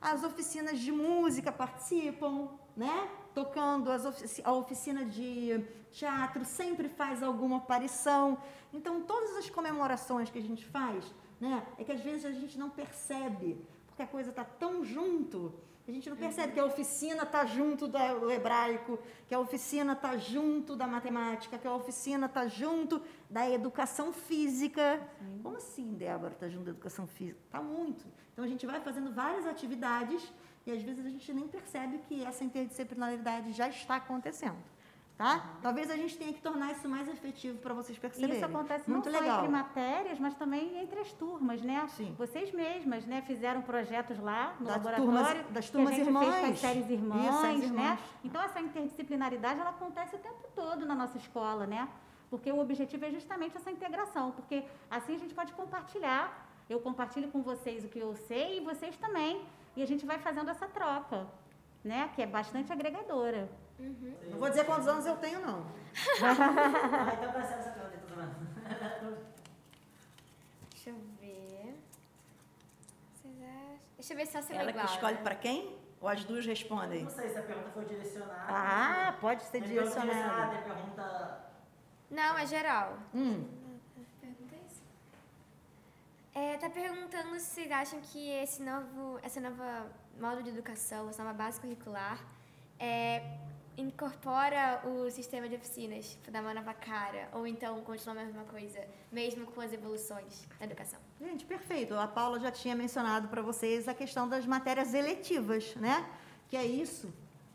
as 0.00 0.22
oficinas 0.22 0.78
de 0.78 0.92
música 0.92 1.50
participam, 1.50 2.48
né? 2.76 3.08
Tocando, 3.34 3.90
ofici 3.90 4.42
a 4.44 4.52
oficina 4.52 5.04
de 5.04 5.64
teatro 5.90 6.44
sempre 6.44 6.88
faz 6.88 7.22
alguma 7.22 7.56
aparição. 7.56 8.38
Então, 8.72 9.00
todas 9.00 9.36
as 9.36 9.50
comemorações 9.50 10.30
que 10.30 10.38
a 10.38 10.42
gente 10.42 10.64
faz, 10.64 11.04
né? 11.40 11.66
É 11.78 11.84
que 11.84 11.92
às 11.92 12.00
vezes 12.00 12.24
a 12.24 12.32
gente 12.32 12.58
não 12.58 12.70
percebe, 12.70 13.64
porque 13.86 14.02
a 14.02 14.06
coisa 14.06 14.30
está 14.30 14.44
tão 14.44 14.84
junto 14.84 15.54
a 15.86 15.92
gente 15.92 16.08
não 16.08 16.16
percebe 16.16 16.54
que 16.54 16.60
a 16.60 16.64
oficina 16.64 17.24
está 17.24 17.44
junto 17.44 17.86
do 17.86 18.30
hebraico, 18.30 18.98
que 19.28 19.34
a 19.34 19.38
oficina 19.38 19.92
está 19.92 20.16
junto 20.16 20.74
da 20.74 20.86
matemática, 20.86 21.58
que 21.58 21.66
a 21.66 21.74
oficina 21.74 22.24
está 22.24 22.48
junto 22.48 23.02
da 23.28 23.50
educação 23.50 24.10
física. 24.10 25.00
Como 25.42 25.56
assim, 25.56 25.92
Débora, 25.92 26.32
está 26.32 26.48
junto 26.48 26.64
da 26.64 26.70
educação 26.70 27.06
física? 27.06 27.38
Está 27.44 27.60
muito. 27.60 28.06
Então, 28.32 28.44
a 28.44 28.48
gente 28.48 28.64
vai 28.66 28.80
fazendo 28.80 29.12
várias 29.12 29.46
atividades 29.46 30.32
e, 30.66 30.72
às 30.72 30.82
vezes, 30.82 31.04
a 31.04 31.10
gente 31.10 31.32
nem 31.34 31.46
percebe 31.46 31.98
que 32.08 32.24
essa 32.24 32.42
interdisciplinaridade 32.42 33.52
já 33.52 33.68
está 33.68 33.96
acontecendo. 33.96 34.56
Tá? 35.16 35.44
Talvez 35.62 35.88
a 35.92 35.96
gente 35.96 36.18
tenha 36.18 36.32
que 36.32 36.40
tornar 36.42 36.72
isso 36.72 36.88
mais 36.88 37.06
efetivo 37.06 37.56
para 37.58 37.72
vocês 37.72 37.96
perceberem. 37.96 38.34
Isso 38.34 38.44
acontece 38.44 38.90
Muito 38.90 39.08
não 39.08 39.20
legal. 39.20 39.36
só 39.36 39.42
entre 39.44 39.52
matérias, 39.52 40.18
mas 40.18 40.34
também 40.34 40.76
entre 40.82 40.98
as 40.98 41.12
turmas, 41.12 41.62
né? 41.62 41.86
Sim. 41.90 42.12
Vocês 42.18 42.52
mesmas, 42.52 43.06
né, 43.06 43.22
fizeram 43.22 43.62
projetos 43.62 44.18
lá 44.18 44.56
no 44.58 44.66
Das 44.66 44.74
laboratório 44.76 45.04
turmas- 45.12 45.50
das 45.52 45.70
turmas 45.70 45.94
que 45.94 46.00
a 46.00 46.04
gente 46.04 46.18
fez 46.18 46.28
com 46.30 46.34
irmãs. 46.36 46.50
as 46.52 46.58
séries 46.58 46.90
irmãs, 46.90 47.28
Isso, 47.32 47.42
né? 47.42 47.54
irmãs. 47.64 48.00
Então 48.24 48.42
essa 48.42 48.60
interdisciplinaridade 48.60 49.60
ela 49.60 49.70
acontece 49.70 50.16
o 50.16 50.18
tempo 50.18 50.48
todo 50.52 50.84
na 50.84 50.96
nossa 50.96 51.16
escola, 51.16 51.64
né? 51.64 51.88
Porque 52.28 52.50
o 52.50 52.58
objetivo 52.58 53.04
é 53.04 53.10
justamente 53.12 53.56
essa 53.56 53.70
integração, 53.70 54.32
porque 54.32 54.64
assim 54.90 55.14
a 55.14 55.18
gente 55.18 55.32
pode 55.34 55.52
compartilhar. 55.52 56.48
Eu 56.68 56.80
compartilho 56.80 57.28
com 57.30 57.40
vocês 57.40 57.84
o 57.84 57.88
que 57.88 58.00
eu 58.00 58.16
sei 58.16 58.58
e 58.58 58.60
vocês 58.64 58.96
também, 58.96 59.42
e 59.76 59.82
a 59.82 59.86
gente 59.86 60.04
vai 60.04 60.18
fazendo 60.18 60.50
essa 60.50 60.66
troca, 60.66 61.24
né? 61.84 62.10
Que 62.16 62.22
é 62.22 62.26
bastante 62.26 62.72
agregadora. 62.72 63.48
Não 63.78 64.38
vou 64.38 64.48
dizer 64.48 64.64
quantos 64.64 64.86
anos 64.88 65.04
eu 65.06 65.16
tenho, 65.16 65.40
não. 65.40 65.66
Ah, 66.22 67.14
então 67.14 67.32
percebe 67.32 67.60
essa 67.60 67.70
pergunta. 67.70 67.94
Deixa 70.70 70.90
eu 70.90 70.96
ver. 71.20 71.74
Vocês 73.12 73.34
acham? 73.42 73.78
Deixa 73.96 74.12
eu 74.12 74.16
ver 74.16 74.26
se 74.26 74.36
essa 74.36 74.52
é 74.52 74.56
Ela 74.56 74.70
igual. 74.70 74.86
que 74.86 74.92
escolhe 74.92 75.14
né? 75.16 75.22
para 75.22 75.34
quem? 75.36 75.78
Ou 76.00 76.08
as 76.08 76.24
duas 76.24 76.44
respondem? 76.44 77.04
Não 77.04 77.10
sei 77.10 77.30
se 77.30 77.38
a 77.38 77.42
pergunta 77.42 77.70
foi 77.70 77.84
direcionada. 77.86 78.44
Ah, 78.48 79.16
pode 79.20 79.42
ser 79.42 79.52
pergunta 79.60 79.72
direcionado. 79.72 80.50
Tem 80.52 80.62
pergunta... 80.62 81.44
Não, 82.10 82.38
é 82.38 82.46
geral. 82.46 82.98
Hum, 83.14 83.48
Pergunta 84.20 84.54
isso. 84.68 84.82
É, 86.34 86.56
tá 86.58 86.68
perguntando 86.68 87.38
se 87.40 87.46
vocês 87.46 87.70
acham 87.72 88.00
que 88.02 88.28
esse 88.30 88.62
novo, 88.62 89.18
essa 89.22 89.40
nova 89.40 89.86
modo 90.20 90.42
de 90.42 90.50
educação, 90.50 91.08
essa 91.08 91.22
nova 91.24 91.34
base 91.36 91.58
curricular, 91.60 92.18
é, 92.78 93.38
incorpora 93.76 94.82
o 94.84 95.10
sistema 95.10 95.48
de 95.48 95.56
oficinas, 95.56 96.18
dá 96.30 96.40
uma 96.40 96.54
nova 96.54 96.72
cara, 96.74 97.28
ou 97.32 97.46
então 97.46 97.80
continua 97.82 98.20
a 98.20 98.24
mesma 98.24 98.44
coisa, 98.44 98.80
mesmo 99.10 99.46
com 99.46 99.60
as 99.60 99.72
evoluções 99.72 100.46
da 100.58 100.64
educação. 100.66 101.00
Gente, 101.20 101.44
perfeito. 101.44 101.94
A 101.94 102.06
Paula 102.06 102.38
já 102.38 102.50
tinha 102.50 102.74
mencionado 102.74 103.28
para 103.28 103.42
vocês 103.42 103.88
a 103.88 103.94
questão 103.94 104.28
das 104.28 104.46
matérias 104.46 104.94
eletivas, 104.94 105.74
né? 105.76 106.08
Que 106.48 106.56
é 106.56 106.64
isso 106.64 107.12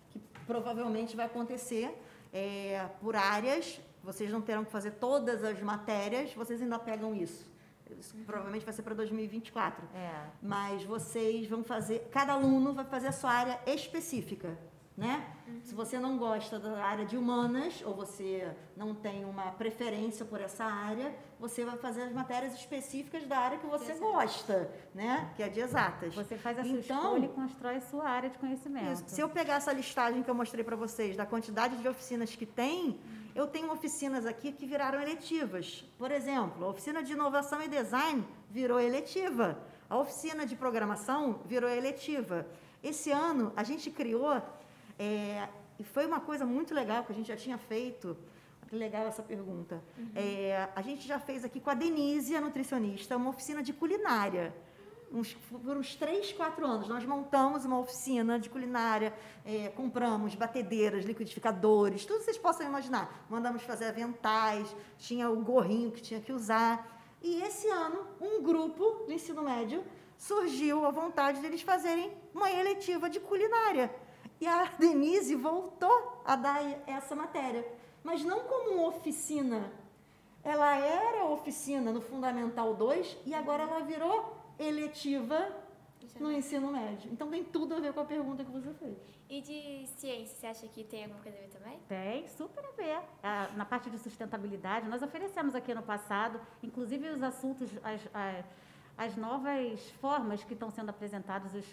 que 0.10 0.20
provavelmente 0.46 1.16
vai 1.16 1.26
acontecer 1.26 1.96
é, 2.34 2.88
por 3.02 3.16
áreas. 3.16 3.80
Vocês 4.04 4.32
não 4.32 4.42
terão 4.42 4.64
que 4.64 4.72
fazer 4.72 4.92
todas 4.92 5.44
as 5.44 5.60
matérias, 5.62 6.34
vocês 6.34 6.62
ainda 6.62 6.80
pegam 6.80 7.16
isso. 7.16 7.50
Isso 7.98 8.16
provavelmente 8.26 8.64
vai 8.64 8.74
ser 8.74 8.84
para 8.84 8.94
2024. 8.94 9.88
É. 9.96 10.28
Mas 10.42 10.84
vocês 10.84 11.48
vão 11.48 11.64
fazer, 11.64 12.08
cada 12.12 12.34
aluno 12.34 12.74
vai 12.74 12.86
fazer 12.86 13.08
a 13.08 13.12
sua 13.12 13.32
área 13.32 13.60
específica, 13.66 14.58
né? 15.00 15.26
Se 15.64 15.74
você 15.74 15.98
não 15.98 16.18
gosta 16.18 16.60
da 16.60 16.84
área 16.84 17.06
de 17.06 17.16
humanas 17.18 17.82
ou 17.86 17.94
você 17.96 18.48
não 18.76 18.94
tem 18.94 19.24
uma 19.26 19.52
preferência 19.52 20.26
por 20.26 20.40
essa 20.42 20.64
área, 20.66 21.16
você 21.40 21.64
vai 21.64 21.78
fazer 21.78 22.04
as 22.04 22.12
matérias 22.12 22.54
específicas 22.54 23.26
da 23.26 23.38
área 23.40 23.58
que 23.58 23.66
você 23.66 23.94
gosta, 23.94 24.70
né? 24.94 25.32
Que 25.36 25.44
é 25.44 25.50
de 25.50 25.60
exatas. 25.62 26.14
Você 26.14 26.38
faz 26.38 26.60
a 26.60 26.64
sua 26.64 26.72
Então- 26.78 26.98
escolha 27.04 27.26
e 27.26 27.30
constrói 27.30 27.76
a 27.78 27.82
sua 27.82 28.08
área 28.10 28.30
de 28.30 28.38
conhecimento. 28.38 28.92
Isso. 28.92 29.04
Se 29.08 29.22
eu 29.22 29.30
pegar 29.30 29.56
essa 29.56 29.72
listagem 29.72 30.22
que 30.22 30.30
eu 30.30 30.36
mostrei 30.36 30.64
para 30.64 30.76
vocês 30.76 31.16
da 31.16 31.26
quantidade 31.26 31.78
de 31.78 31.88
oficinas 31.88 32.36
que 32.36 32.46
tem, 32.46 33.00
eu 33.34 33.48
tenho 33.48 33.72
oficinas 33.72 34.26
aqui 34.26 34.52
que 34.52 34.66
viraram 34.66 35.02
eletivas. 35.02 35.84
Por 35.98 36.12
exemplo, 36.12 36.66
a 36.66 36.70
oficina 36.70 37.02
de 37.02 37.14
inovação 37.14 37.62
e 37.62 37.68
design 37.70 38.24
virou 38.50 38.80
eletiva. 38.80 39.58
A 39.90 39.98
oficina 39.98 40.46
de 40.46 40.56
programação 40.56 41.40
virou 41.46 41.70
eletiva. 41.70 42.46
Esse 42.84 43.12
ano 43.12 43.52
a 43.56 43.64
gente 43.64 43.90
criou 43.92 44.42
é, 45.00 45.48
e 45.80 45.84
foi 45.84 46.06
uma 46.06 46.20
coisa 46.20 46.46
muito 46.46 46.74
legal 46.74 47.04
que 47.06 47.12
a 47.12 47.16
gente 47.16 47.28
já 47.28 47.38
tinha 47.38 47.58
feito. 47.58 48.16
Que 48.68 48.76
legal 48.76 49.08
essa 49.08 49.24
pergunta. 49.24 49.82
É, 50.14 50.70
a 50.76 50.82
gente 50.84 51.08
já 51.08 51.20
fez 51.20 51.44
aqui 51.44 51.60
com 51.60 51.72
a 51.72 51.74
Denise, 51.74 52.36
a 52.36 52.42
nutricionista, 52.42 53.18
uma 53.18 53.32
oficina 53.32 53.64
de 53.64 53.74
culinária 53.74 54.54
uns, 55.12 55.34
por 55.34 55.78
uns 55.78 55.96
3, 55.96 56.34
4 56.34 56.66
anos, 56.66 56.88
nós 56.88 57.04
montamos 57.06 57.66
uma 57.66 57.80
oficina 57.80 58.40
de 58.40 58.50
culinária, 58.50 59.14
eh, 59.46 59.70
compramos 59.76 60.36
batedeiras, 60.36 61.06
liquidificadores, 61.06 62.06
tudo 62.06 62.20
que 62.20 62.26
vocês 62.26 62.38
possam 62.38 62.68
imaginar. 62.68 63.26
Mandamos 63.30 63.64
fazer 63.64 63.86
aventais, 63.86 64.76
tinha 64.98 65.30
o 65.30 65.42
gorrinho 65.42 65.92
que 65.92 66.02
tinha 66.02 66.20
que 66.20 66.32
usar. 66.32 67.02
E 67.22 67.42
esse 67.42 67.68
ano, 67.68 68.06
um 68.22 68.42
grupo 68.42 69.04
do 69.06 69.12
ensino 69.12 69.44
médio 69.44 69.84
surgiu 70.18 70.86
a 70.86 70.92
vontade 70.92 71.42
deles 71.42 71.62
fazerem 71.62 72.12
uma 72.34 72.52
eletiva 72.52 73.10
de 73.10 73.20
culinária. 73.20 73.94
E 74.40 74.48
a 74.48 74.66
Denise 74.80 75.36
voltou 75.36 76.22
a 76.26 76.36
dar 76.36 76.62
essa 76.88 77.16
matéria, 77.16 77.66
mas 78.04 78.24
não 78.24 78.42
como 78.42 78.72
uma 78.76 78.88
oficina 78.88 79.72
ela 80.42 80.74
era 80.78 81.26
oficina 81.26 81.92
no 81.92 82.00
Fundamental 82.00 82.74
2 82.74 83.18
e 83.26 83.34
agora 83.34 83.64
ela 83.64 83.82
virou 83.82 84.38
eletiva 84.58 85.52
no 86.18 86.32
ensino 86.32 86.72
médio. 86.72 87.12
Então 87.12 87.30
tem 87.30 87.44
tudo 87.44 87.76
a 87.76 87.80
ver 87.82 87.92
com 87.94 88.00
a 88.00 88.06
pergunta 88.06 88.44
que 88.46 88.50
você 88.52 88.74
fez. 88.76 88.98
E 89.30 89.42
de 89.42 89.86
ciência, 89.98 90.36
você 90.38 90.48
acha 90.48 90.68
que 90.70 90.84
tem 90.86 91.04
alguma 91.04 91.22
coisa 91.22 91.38
a 91.38 91.42
ver 91.42 91.50
também? 91.50 91.80
Tem, 91.90 92.26
super 92.30 92.64
a 92.66 92.72
ver. 92.72 93.00
Na 93.58 93.66
parte 93.66 93.90
de 93.90 93.98
sustentabilidade, 94.00 94.88
nós 94.88 95.04
oferecemos 95.04 95.54
aqui 95.54 95.74
no 95.74 95.84
passado, 95.84 96.40
inclusive 96.64 97.10
os 97.10 97.22
assuntos, 97.22 97.70
as, 97.84 98.02
a- 98.14 98.44
as 99.06 99.16
novas 99.16 99.90
formas 100.02 100.44
que 100.44 100.54
estão 100.54 100.70
sendo 100.70 100.90
apresentadas, 100.90 101.56
os, 101.56 101.66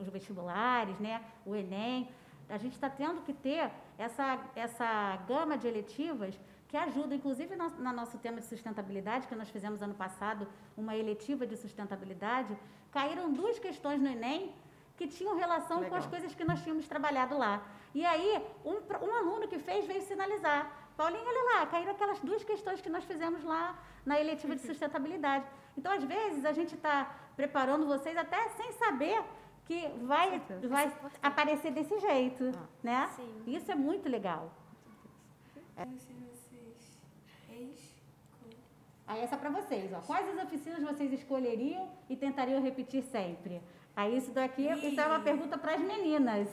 os 0.00 0.08
vestibulares, 0.08 0.98
né, 0.98 1.22
o 1.44 1.54
Enem. 1.54 2.08
A 2.48 2.56
gente 2.56 2.72
está 2.72 2.88
tendo 2.88 3.20
que 3.26 3.34
ter 3.34 3.70
essa, 3.98 4.40
essa 4.56 5.16
gama 5.28 5.58
de 5.58 5.68
eletivas 5.68 6.34
que 6.68 6.76
ajudam, 6.78 7.14
inclusive 7.18 7.54
no, 7.54 7.68
no 7.68 7.92
nosso 7.92 8.16
tema 8.16 8.40
de 8.40 8.46
sustentabilidade, 8.46 9.26
que 9.26 9.34
nós 9.34 9.50
fizemos 9.50 9.82
ano 9.82 9.92
passado, 9.92 10.48
uma 10.74 10.96
eletiva 10.96 11.46
de 11.46 11.58
sustentabilidade, 11.58 12.56
caíram 12.90 13.30
duas 13.30 13.58
questões 13.58 14.00
no 14.00 14.08
Enem 14.08 14.54
que 14.96 15.06
tinham 15.06 15.36
relação 15.36 15.78
com 15.80 15.94
as 15.94 16.06
Legal. 16.06 16.10
coisas 16.10 16.34
que 16.34 16.44
nós 16.44 16.62
tínhamos 16.62 16.88
trabalhado 16.88 17.36
lá. 17.36 17.62
E 17.94 18.02
aí, 18.06 18.42
um, 18.64 18.76
um 19.08 19.14
aluno 19.20 19.46
que 19.46 19.58
fez 19.58 19.84
veio 19.86 20.00
sinalizar. 20.00 20.70
Paulinho, 20.96 21.24
olha 21.26 21.44
lá, 21.50 21.66
caíram 21.66 21.92
aquelas 21.92 22.18
duas 22.20 22.42
questões 22.42 22.80
que 22.80 22.88
nós 22.88 23.04
fizemos 23.04 23.44
lá 23.44 23.78
na 24.06 24.18
eletiva 24.18 24.56
de 24.56 24.62
sustentabilidade. 24.62 25.44
Então, 25.76 25.92
às 25.92 26.04
vezes, 26.04 26.44
a 26.44 26.52
gente 26.52 26.74
está 26.74 27.14
preparando 27.36 27.86
vocês 27.86 28.16
até 28.16 28.48
sem 28.50 28.72
saber 28.72 29.22
que 29.64 29.88
vai, 30.02 30.40
vai 30.68 30.92
aparecer 31.22 31.72
desse 31.72 31.98
jeito, 31.98 32.52
né? 32.82 33.08
Sim. 33.16 33.42
Isso 33.46 33.70
é 33.70 33.74
muito 33.74 34.08
legal. 34.08 34.52
Se 35.54 35.60
vocês 35.84 36.08
ex 37.50 37.92
Aí 39.06 39.20
essa 39.20 39.36
para 39.36 39.50
vocês, 39.50 39.92
ó. 39.92 40.00
Quais 40.00 40.28
as 40.28 40.44
oficinas 40.44 40.82
vocês 40.82 41.12
escolheriam 41.12 41.90
e 42.08 42.16
tentariam 42.16 42.62
repetir 42.62 43.02
sempre? 43.02 43.62
Aí 43.94 44.16
isso 44.16 44.30
daqui, 44.32 44.66
isso 44.66 45.00
é 45.00 45.06
uma 45.06 45.20
pergunta 45.20 45.58
para 45.58 45.74
as 45.74 45.80
meninas. 45.80 46.48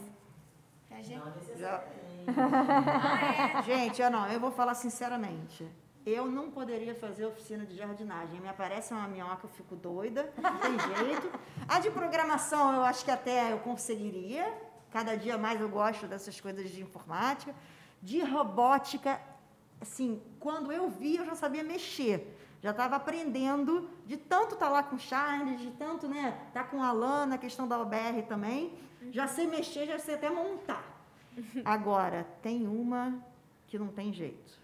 pra 0.88 1.02
gente. 1.02 1.20
Não 1.20 1.34
necessariamente. 1.36 2.00
Gente, 3.66 4.02
eu 4.02 4.12
não, 4.12 4.28
eu 4.28 4.40
vou 4.40 4.52
falar 4.52 4.74
sinceramente. 4.76 5.66
Eu 6.06 6.30
não 6.32 6.50
poderia 6.50 6.96
fazer 6.96 7.26
oficina 7.26 7.66
de 7.66 7.76
jardinagem. 7.76 8.40
Me 8.40 8.48
aparece 8.48 8.94
uma 8.94 9.08
minhoca, 9.08 9.46
eu 9.46 9.50
fico 9.50 9.76
doida, 9.76 10.32
não 10.42 10.58
tem 10.58 10.78
jeito. 10.98 11.40
A 11.68 11.80
de 11.80 11.92
programação, 11.92 12.74
eu 12.76 12.84
acho 12.84 13.04
que 13.04 13.12
até 13.12 13.52
eu 13.52 13.60
conseguiria. 13.60 14.52
Cada 14.92 15.16
dia 15.16 15.38
mais 15.38 15.62
eu 15.62 15.70
gosto 15.70 16.08
dessas 16.08 16.40
coisas 16.40 16.70
de 16.70 16.82
informática. 16.82 17.54
De 18.02 18.22
robótica, 18.24 19.22
assim, 19.82 20.22
quando 20.40 20.72
eu 20.72 20.90
vi, 20.90 21.18
eu 21.18 21.26
já 21.26 21.36
sabia 21.36 21.64
mexer. 21.64 22.36
Já 22.62 22.72
estava 22.72 22.96
aprendendo, 22.96 23.90
de 24.06 24.18
tanto 24.18 24.56
estar 24.56 24.70
lá 24.70 24.84
com 24.84 24.96
o 24.96 25.00
Charles, 25.00 25.62
de 25.62 25.72
tanto, 25.72 26.08
né, 26.08 26.38
estar 26.48 26.66
com 26.66 26.82
a 26.82 26.88
Alan 26.88 27.26
na 27.26 27.38
questão 27.38 27.68
da 27.68 27.80
OBR 27.80 28.24
também. 28.28 28.74
Já 29.12 29.28
sei 29.28 29.48
mexer, 29.48 29.86
já 29.86 29.98
sei 29.98 30.16
até 30.16 30.30
montar. 30.30 30.84
Agora, 31.64 32.28
tem 32.42 32.68
uma 32.68 33.18
que 33.68 33.78
não 33.80 33.88
tem 33.88 34.12
jeito. 34.12 34.60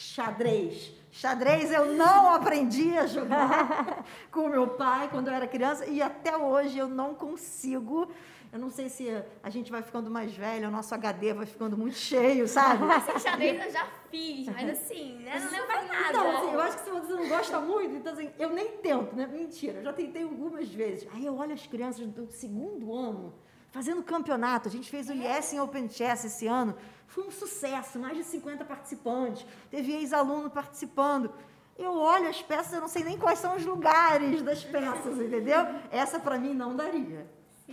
Xadrez. 0.00 0.94
Xadrez 1.12 1.70
eu 1.70 1.92
não 1.92 2.32
aprendi 2.32 2.96
a 2.96 3.06
jogar 3.06 4.02
com 4.32 4.48
meu 4.48 4.66
pai 4.68 5.08
quando 5.10 5.28
eu 5.28 5.34
era 5.34 5.46
criança 5.46 5.84
e 5.84 6.00
até 6.00 6.34
hoje 6.34 6.78
eu 6.78 6.88
não 6.88 7.14
consigo. 7.14 8.10
Eu 8.50 8.58
não 8.58 8.70
sei 8.70 8.88
se 8.88 9.06
a 9.42 9.50
gente 9.50 9.70
vai 9.70 9.82
ficando 9.82 10.10
mais 10.10 10.32
velho, 10.32 10.68
o 10.68 10.70
nosso 10.70 10.92
HD 10.94 11.34
vai 11.34 11.44
ficando 11.44 11.76
muito 11.76 11.96
cheio, 11.96 12.48
sabe? 12.48 12.82
Assim, 12.90 13.18
xadrez 13.18 13.62
eu 13.66 13.70
já 13.70 13.86
fiz, 14.10 14.48
mas 14.48 14.70
assim, 14.70 15.18
né? 15.18 15.38
Não 15.38 15.50
lembro 15.52 15.68
mais 15.68 15.88
nada. 15.88 16.08
Então, 16.08 16.36
assim, 16.36 16.52
eu 16.54 16.60
acho 16.60 16.78
que 16.78 16.84
se 16.84 16.90
você 16.90 17.12
não 17.12 17.28
gosta 17.28 17.60
muito, 17.60 17.94
então 17.96 18.12
assim, 18.12 18.30
eu 18.38 18.50
nem 18.50 18.78
tento, 18.78 19.14
né? 19.14 19.26
Mentira, 19.26 19.78
eu 19.78 19.84
já 19.84 19.92
tentei 19.92 20.22
algumas 20.22 20.68
vezes. 20.68 21.06
Aí 21.12 21.26
eu 21.26 21.36
olho 21.36 21.52
as 21.52 21.66
crianças 21.66 22.06
do 22.06 22.26
segundo 22.32 22.92
ano 22.92 23.34
fazendo 23.70 24.02
campeonato. 24.02 24.68
A 24.68 24.70
gente 24.70 24.90
fez 24.90 25.08
o 25.08 25.12
Yes 25.12 25.52
em 25.52 25.60
Open 25.60 25.88
Chess 25.88 26.24
esse 26.24 26.46
ano. 26.46 26.74
Foi 27.06 27.24
um 27.26 27.30
sucesso, 27.30 27.98
mais 27.98 28.16
de 28.16 28.24
50 28.24 28.64
participantes. 28.64 29.44
Teve 29.70 29.92
ex-aluno 29.92 30.50
participando. 30.50 31.32
Eu 31.78 31.94
olho 31.96 32.28
as 32.28 32.42
peças, 32.42 32.74
eu 32.74 32.80
não 32.80 32.88
sei 32.88 33.02
nem 33.02 33.18
quais 33.18 33.38
são 33.38 33.56
os 33.56 33.64
lugares 33.64 34.42
das 34.42 34.62
peças, 34.62 35.18
entendeu? 35.18 35.66
Essa 35.90 36.20
para 36.20 36.38
mim 36.38 36.54
não 36.54 36.76
daria. 36.76 37.26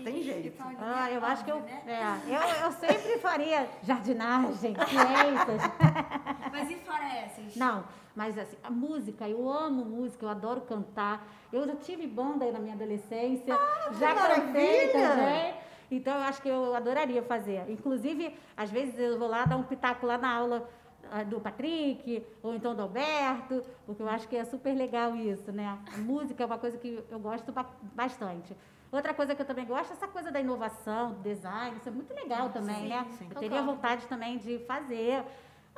Tem 0.04 0.22
jeito. 0.22 0.64
Ah, 0.80 1.12
eu 1.12 1.24
acho 1.26 1.44
que 1.44 1.52
eu, 1.52 1.60
né? 1.60 1.82
é, 1.88 2.36
eu, 2.36 2.66
eu 2.66 2.72
sempre 2.74 3.18
faria 3.20 3.68
jardinagem, 3.84 4.54
ciências. 4.76 5.62
Mas 6.52 6.70
e 6.70 6.76
fora 6.76 7.06
essas? 7.16 7.56
Não, 7.56 7.84
mas 8.16 8.38
assim, 8.38 8.58
a 8.64 8.72
música, 8.72 9.30
eu 9.30 9.48
amo 9.48 9.86
música, 9.86 10.26
eu 10.26 10.30
adoro 10.30 10.62
cantar. 10.62 11.28
Eu 11.54 11.68
já 11.68 11.76
tive 11.76 12.08
banda 12.08 12.46
aí 12.46 12.52
na 12.52 12.60
minha 12.60 12.74
adolescência, 12.74 13.56
já 14.00 14.16
cantei 14.16 14.92
maravilha! 14.92 15.10
também. 15.10 15.67
Então 15.89 16.13
eu 16.15 16.21
acho 16.23 16.41
que 16.41 16.50
eu 16.50 16.76
adoraria 16.76 17.21
fazer. 17.23 17.69
Inclusive, 17.69 18.36
às 18.56 18.69
vezes 18.69 18.97
eu 19.00 19.17
vou 19.17 19.28
lá 19.28 19.45
dar 19.45 19.58
um 19.58 19.63
pitaco 19.63 20.06
lá 20.06 20.17
na 20.17 20.32
aula 20.34 20.69
ah, 21.12 21.23
do 21.23 21.39
Patrick, 21.39 22.26
ou 22.43 22.54
então 22.54 22.76
do 22.76 22.82
Alberto, 22.82 23.63
porque 23.86 24.02
eu 24.02 24.10
acho 24.10 24.28
que 24.28 24.36
é 24.36 24.43
super 24.43 24.73
legal 24.76 25.15
isso, 25.15 25.52
né? 25.52 25.78
A 25.93 25.97
música 26.00 26.43
é 26.43 26.45
uma 26.45 26.58
coisa 26.58 26.78
que 26.78 27.02
eu 27.10 27.19
gosto 27.19 27.52
ba- 27.52 27.69
bastante. 27.95 28.56
Outra 28.91 29.13
coisa 29.13 29.36
que 29.36 29.41
eu 29.41 29.45
também 29.45 29.65
gosto 29.65 29.91
é 29.91 29.93
essa 29.93 30.08
coisa 30.08 30.32
da 30.32 30.39
inovação, 30.39 31.12
do 31.13 31.19
design, 31.19 31.76
isso 31.78 31.89
é 31.89 31.91
muito 31.91 32.13
legal 32.13 32.50
também, 32.50 32.88
né? 32.88 33.06
sim. 33.17 33.28
Eu 33.30 33.39
teria 33.39 33.62
vontade 33.62 34.06
também 34.08 34.38
de 34.38 34.60
fazer. 34.60 35.23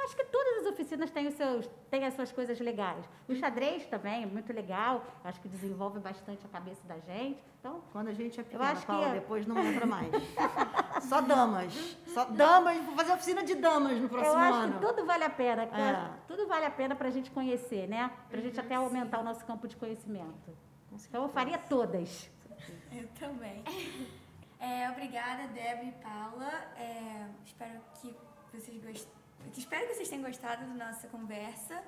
Acho 0.03 0.15
que 0.15 0.23
todas 0.25 0.65
as 0.65 0.73
oficinas 0.73 1.11
têm, 1.11 1.27
os 1.27 1.33
seus, 1.35 1.69
têm 1.89 2.05
as 2.05 2.13
suas 2.13 2.31
coisas 2.31 2.59
legais. 2.59 3.05
O 3.27 3.35
xadrez 3.35 3.85
também 3.85 4.23
é 4.23 4.25
muito 4.25 4.51
legal, 4.53 5.05
acho 5.23 5.39
que 5.41 5.47
desenvolve 5.47 5.99
bastante 5.99 6.45
a 6.45 6.49
cabeça 6.49 6.81
da 6.87 6.97
gente. 6.99 7.39
Então, 7.59 7.81
Quando 7.91 8.07
a 8.07 8.13
gente 8.13 8.39
é 8.39 8.43
pequena, 8.43 8.71
acho 8.71 8.81
que 8.81 8.87
Paula, 8.87 9.09
é. 9.09 9.13
depois 9.15 9.45
não 9.45 9.55
lembra 9.55 9.85
mais. 9.85 10.09
Só 11.09 11.19
damas. 11.19 11.73
Só 12.07 12.25
damas. 12.25 12.77
Vou 12.85 12.95
fazer 12.95 13.13
oficina 13.13 13.43
de 13.43 13.55
damas 13.55 13.99
no 13.99 14.07
próximo 14.07 14.33
eu 14.33 14.39
acho 14.39 14.57
ano. 14.57 14.73
que 14.79 14.85
tudo 14.85 15.05
vale 15.05 15.23
a 15.25 15.29
pena, 15.29 15.67
cara. 15.67 16.13
É. 16.15 16.27
Tudo 16.27 16.47
vale 16.47 16.65
a 16.65 16.71
pena 16.71 16.95
para 16.95 17.09
a 17.09 17.11
gente 17.11 17.29
conhecer, 17.31 17.87
né? 17.87 18.11
Para 18.29 18.39
a 18.39 18.41
gente 18.41 18.59
até 18.59 18.75
aumentar 18.75 19.19
o 19.19 19.23
nosso 19.23 19.45
campo 19.45 19.67
de 19.67 19.75
conhecimento. 19.75 20.57
Então, 20.91 21.23
eu 21.23 21.29
faria 21.29 21.57
todas. 21.57 22.29
Eu 22.91 23.07
também. 23.19 23.63
É, 24.61 24.89
obrigada, 24.89 25.47
Débora 25.47 25.85
e 25.85 25.91
Paula. 26.03 26.51
É, 26.75 27.27
espero 27.45 27.79
que 27.93 28.13
vocês 28.51 28.83
gostem. 28.83 29.18
Espero 29.57 29.87
que 29.87 29.95
vocês 29.95 30.09
tenham 30.09 30.23
gostado 30.23 30.65
da 30.65 30.85
nossa 30.85 31.07
conversa. 31.07 31.83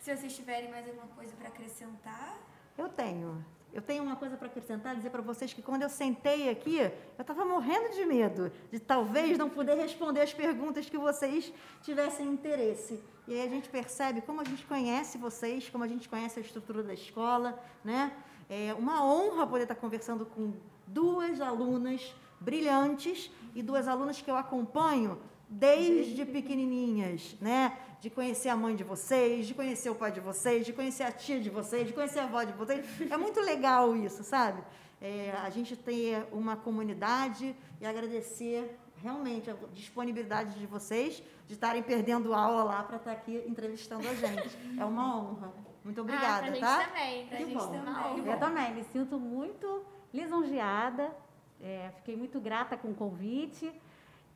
Se 0.00 0.14
vocês 0.14 0.34
tiverem 0.36 0.70
mais 0.70 0.86
alguma 0.86 1.06
coisa 1.08 1.34
para 1.36 1.48
acrescentar. 1.48 2.38
Eu 2.76 2.88
tenho. 2.88 3.44
Eu 3.72 3.82
tenho 3.82 4.04
uma 4.04 4.14
coisa 4.14 4.36
para 4.36 4.46
acrescentar, 4.46 4.94
dizer 4.94 5.10
para 5.10 5.20
vocês 5.20 5.52
que 5.52 5.60
quando 5.60 5.82
eu 5.82 5.88
sentei 5.88 6.48
aqui, 6.48 6.76
eu 6.76 6.92
estava 7.18 7.44
morrendo 7.44 7.92
de 7.92 8.04
medo 8.04 8.52
de 8.70 8.78
talvez 8.78 9.36
não 9.36 9.50
poder 9.50 9.74
responder 9.74 10.20
as 10.20 10.32
perguntas 10.32 10.88
que 10.88 10.96
vocês 10.96 11.52
tivessem 11.82 12.28
interesse. 12.28 13.02
E 13.26 13.34
aí 13.34 13.42
a 13.42 13.48
gente 13.48 13.68
percebe 13.68 14.20
como 14.20 14.40
a 14.40 14.44
gente 14.44 14.64
conhece 14.64 15.18
vocês, 15.18 15.68
como 15.68 15.82
a 15.82 15.88
gente 15.88 16.08
conhece 16.08 16.38
a 16.38 16.42
estrutura 16.42 16.84
da 16.84 16.94
escola, 16.94 17.58
né? 17.82 18.12
É 18.48 18.72
uma 18.74 19.04
honra 19.04 19.46
poder 19.46 19.64
estar 19.64 19.74
conversando 19.74 20.24
com 20.24 20.52
duas 20.86 21.40
alunas 21.40 22.14
brilhantes 22.38 23.30
e 23.54 23.62
duas 23.62 23.88
alunas 23.88 24.20
que 24.20 24.30
eu 24.30 24.36
acompanho 24.36 25.18
desde 25.54 26.24
pequenininhas, 26.24 27.36
né? 27.40 27.76
De 28.00 28.10
conhecer 28.10 28.48
a 28.48 28.56
mãe 28.56 28.74
de 28.74 28.84
vocês, 28.84 29.46
de 29.46 29.54
conhecer 29.54 29.88
o 29.90 29.94
pai 29.94 30.12
de 30.12 30.20
vocês, 30.20 30.66
de 30.66 30.72
conhecer 30.72 31.04
a 31.04 31.12
tia 31.12 31.40
de 31.40 31.48
vocês, 31.48 31.86
de 31.86 31.92
conhecer 31.92 32.18
a 32.20 32.24
avó 32.24 32.42
de 32.42 32.52
vocês. 32.52 32.84
É 33.10 33.16
muito 33.16 33.40
legal 33.40 33.96
isso, 33.96 34.22
sabe? 34.24 34.62
É, 35.00 35.32
a 35.42 35.50
gente 35.50 35.76
ter 35.76 36.26
uma 36.32 36.56
comunidade 36.56 37.54
e 37.80 37.86
agradecer 37.86 38.78
realmente 38.96 39.50
a 39.50 39.54
disponibilidade 39.72 40.58
de 40.58 40.66
vocês 40.66 41.22
de 41.46 41.54
estarem 41.54 41.82
perdendo 41.82 42.34
aula 42.34 42.64
lá 42.64 42.82
para 42.82 42.96
estar 42.96 43.12
aqui 43.12 43.42
entrevistando 43.46 44.08
a 44.08 44.14
gente. 44.14 44.56
É 44.78 44.84
uma 44.84 45.16
honra. 45.18 45.52
Muito 45.84 46.00
ah, 46.00 46.02
obrigada, 46.02 46.38
pra 46.38 46.52
gente 46.52 46.60
tá? 46.60 46.84
também. 46.86 47.26
Pra 47.26 47.36
Que 47.36 47.44
gente 47.44 47.56
bom. 47.58 47.70
também. 47.70 48.26
Eu 48.26 48.38
também 48.38 48.74
me 48.74 48.84
sinto 48.84 49.18
muito 49.18 49.84
lisonjeada, 50.12 51.14
é, 51.60 51.90
fiquei 51.96 52.16
muito 52.16 52.40
grata 52.40 52.76
com 52.76 52.90
o 52.90 52.94
convite 52.94 53.72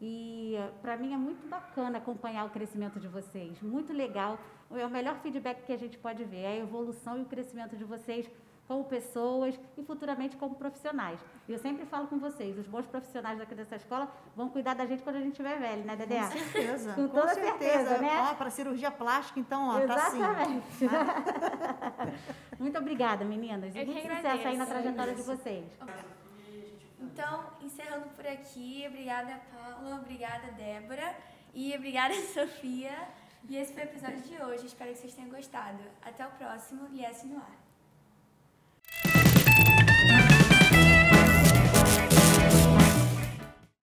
e 0.00 0.56
para 0.80 0.96
mim 0.96 1.12
é 1.12 1.16
muito 1.16 1.46
bacana 1.48 1.98
acompanhar 1.98 2.44
o 2.44 2.50
crescimento 2.50 3.00
de 3.00 3.08
vocês, 3.08 3.60
muito 3.60 3.92
legal. 3.92 4.38
É 4.70 4.86
o 4.86 4.90
melhor 4.90 5.16
feedback 5.20 5.64
que 5.64 5.72
a 5.72 5.78
gente 5.78 5.98
pode 5.98 6.22
ver, 6.24 6.42
é 6.42 6.46
a 6.48 6.56
evolução 6.56 7.18
e 7.18 7.22
o 7.22 7.24
crescimento 7.24 7.76
de 7.76 7.84
vocês 7.84 8.30
como 8.68 8.84
pessoas 8.84 9.58
e 9.78 9.82
futuramente 9.82 10.36
como 10.36 10.54
profissionais. 10.54 11.18
E 11.48 11.52
eu 11.52 11.58
sempre 11.58 11.86
falo 11.86 12.06
com 12.06 12.18
vocês, 12.18 12.56
os 12.58 12.66
bons 12.66 12.84
profissionais 12.86 13.38
daqui 13.38 13.54
dessa 13.54 13.76
escola 13.76 14.12
vão 14.36 14.50
cuidar 14.50 14.74
da 14.74 14.84
gente 14.84 15.02
quando 15.02 15.16
a 15.16 15.20
gente 15.20 15.30
estiver 15.30 15.58
velho, 15.58 15.84
né, 15.84 15.96
Dedé? 15.96 16.20
Com 16.20 16.30
certeza. 16.30 16.92
Com 16.92 17.08
toda 17.08 17.34
certeza. 17.34 17.58
certeza, 17.58 17.98
né? 17.98 18.28
Ó, 18.30 18.34
para 18.34 18.50
cirurgia 18.50 18.90
plástica, 18.90 19.40
então, 19.40 19.68
ó, 19.68 19.80
tá 19.86 19.94
assim. 19.94 20.18
Exatamente. 20.18 20.66
Muito 22.60 22.78
obrigada, 22.78 23.24
meninas. 23.24 23.74
E 23.74 23.84
muito 23.84 24.02
sucesso 24.02 24.48
aí 24.48 24.56
na 24.56 24.66
trajetória 24.66 25.14
de 25.14 25.22
vocês. 25.22 25.64
Então, 27.00 27.52
encerrando 27.62 28.08
por 28.10 28.26
aqui, 28.26 28.84
obrigada, 28.88 29.40
Paula, 29.52 29.96
obrigada, 29.96 30.50
Débora, 30.52 31.14
e 31.54 31.74
obrigada, 31.74 32.14
Sofia. 32.34 33.08
E 33.48 33.56
esse 33.56 33.72
foi 33.72 33.84
o 33.84 33.86
episódio 33.86 34.20
de 34.20 34.42
hoje. 34.42 34.66
Espero 34.66 34.92
que 34.92 34.98
vocês 34.98 35.14
tenham 35.14 35.30
gostado. 35.30 35.82
Até 36.02 36.26
o 36.26 36.30
próximo 36.32 36.86
Liesse 36.88 37.26
no 37.26 37.38
Ar. 37.38 37.67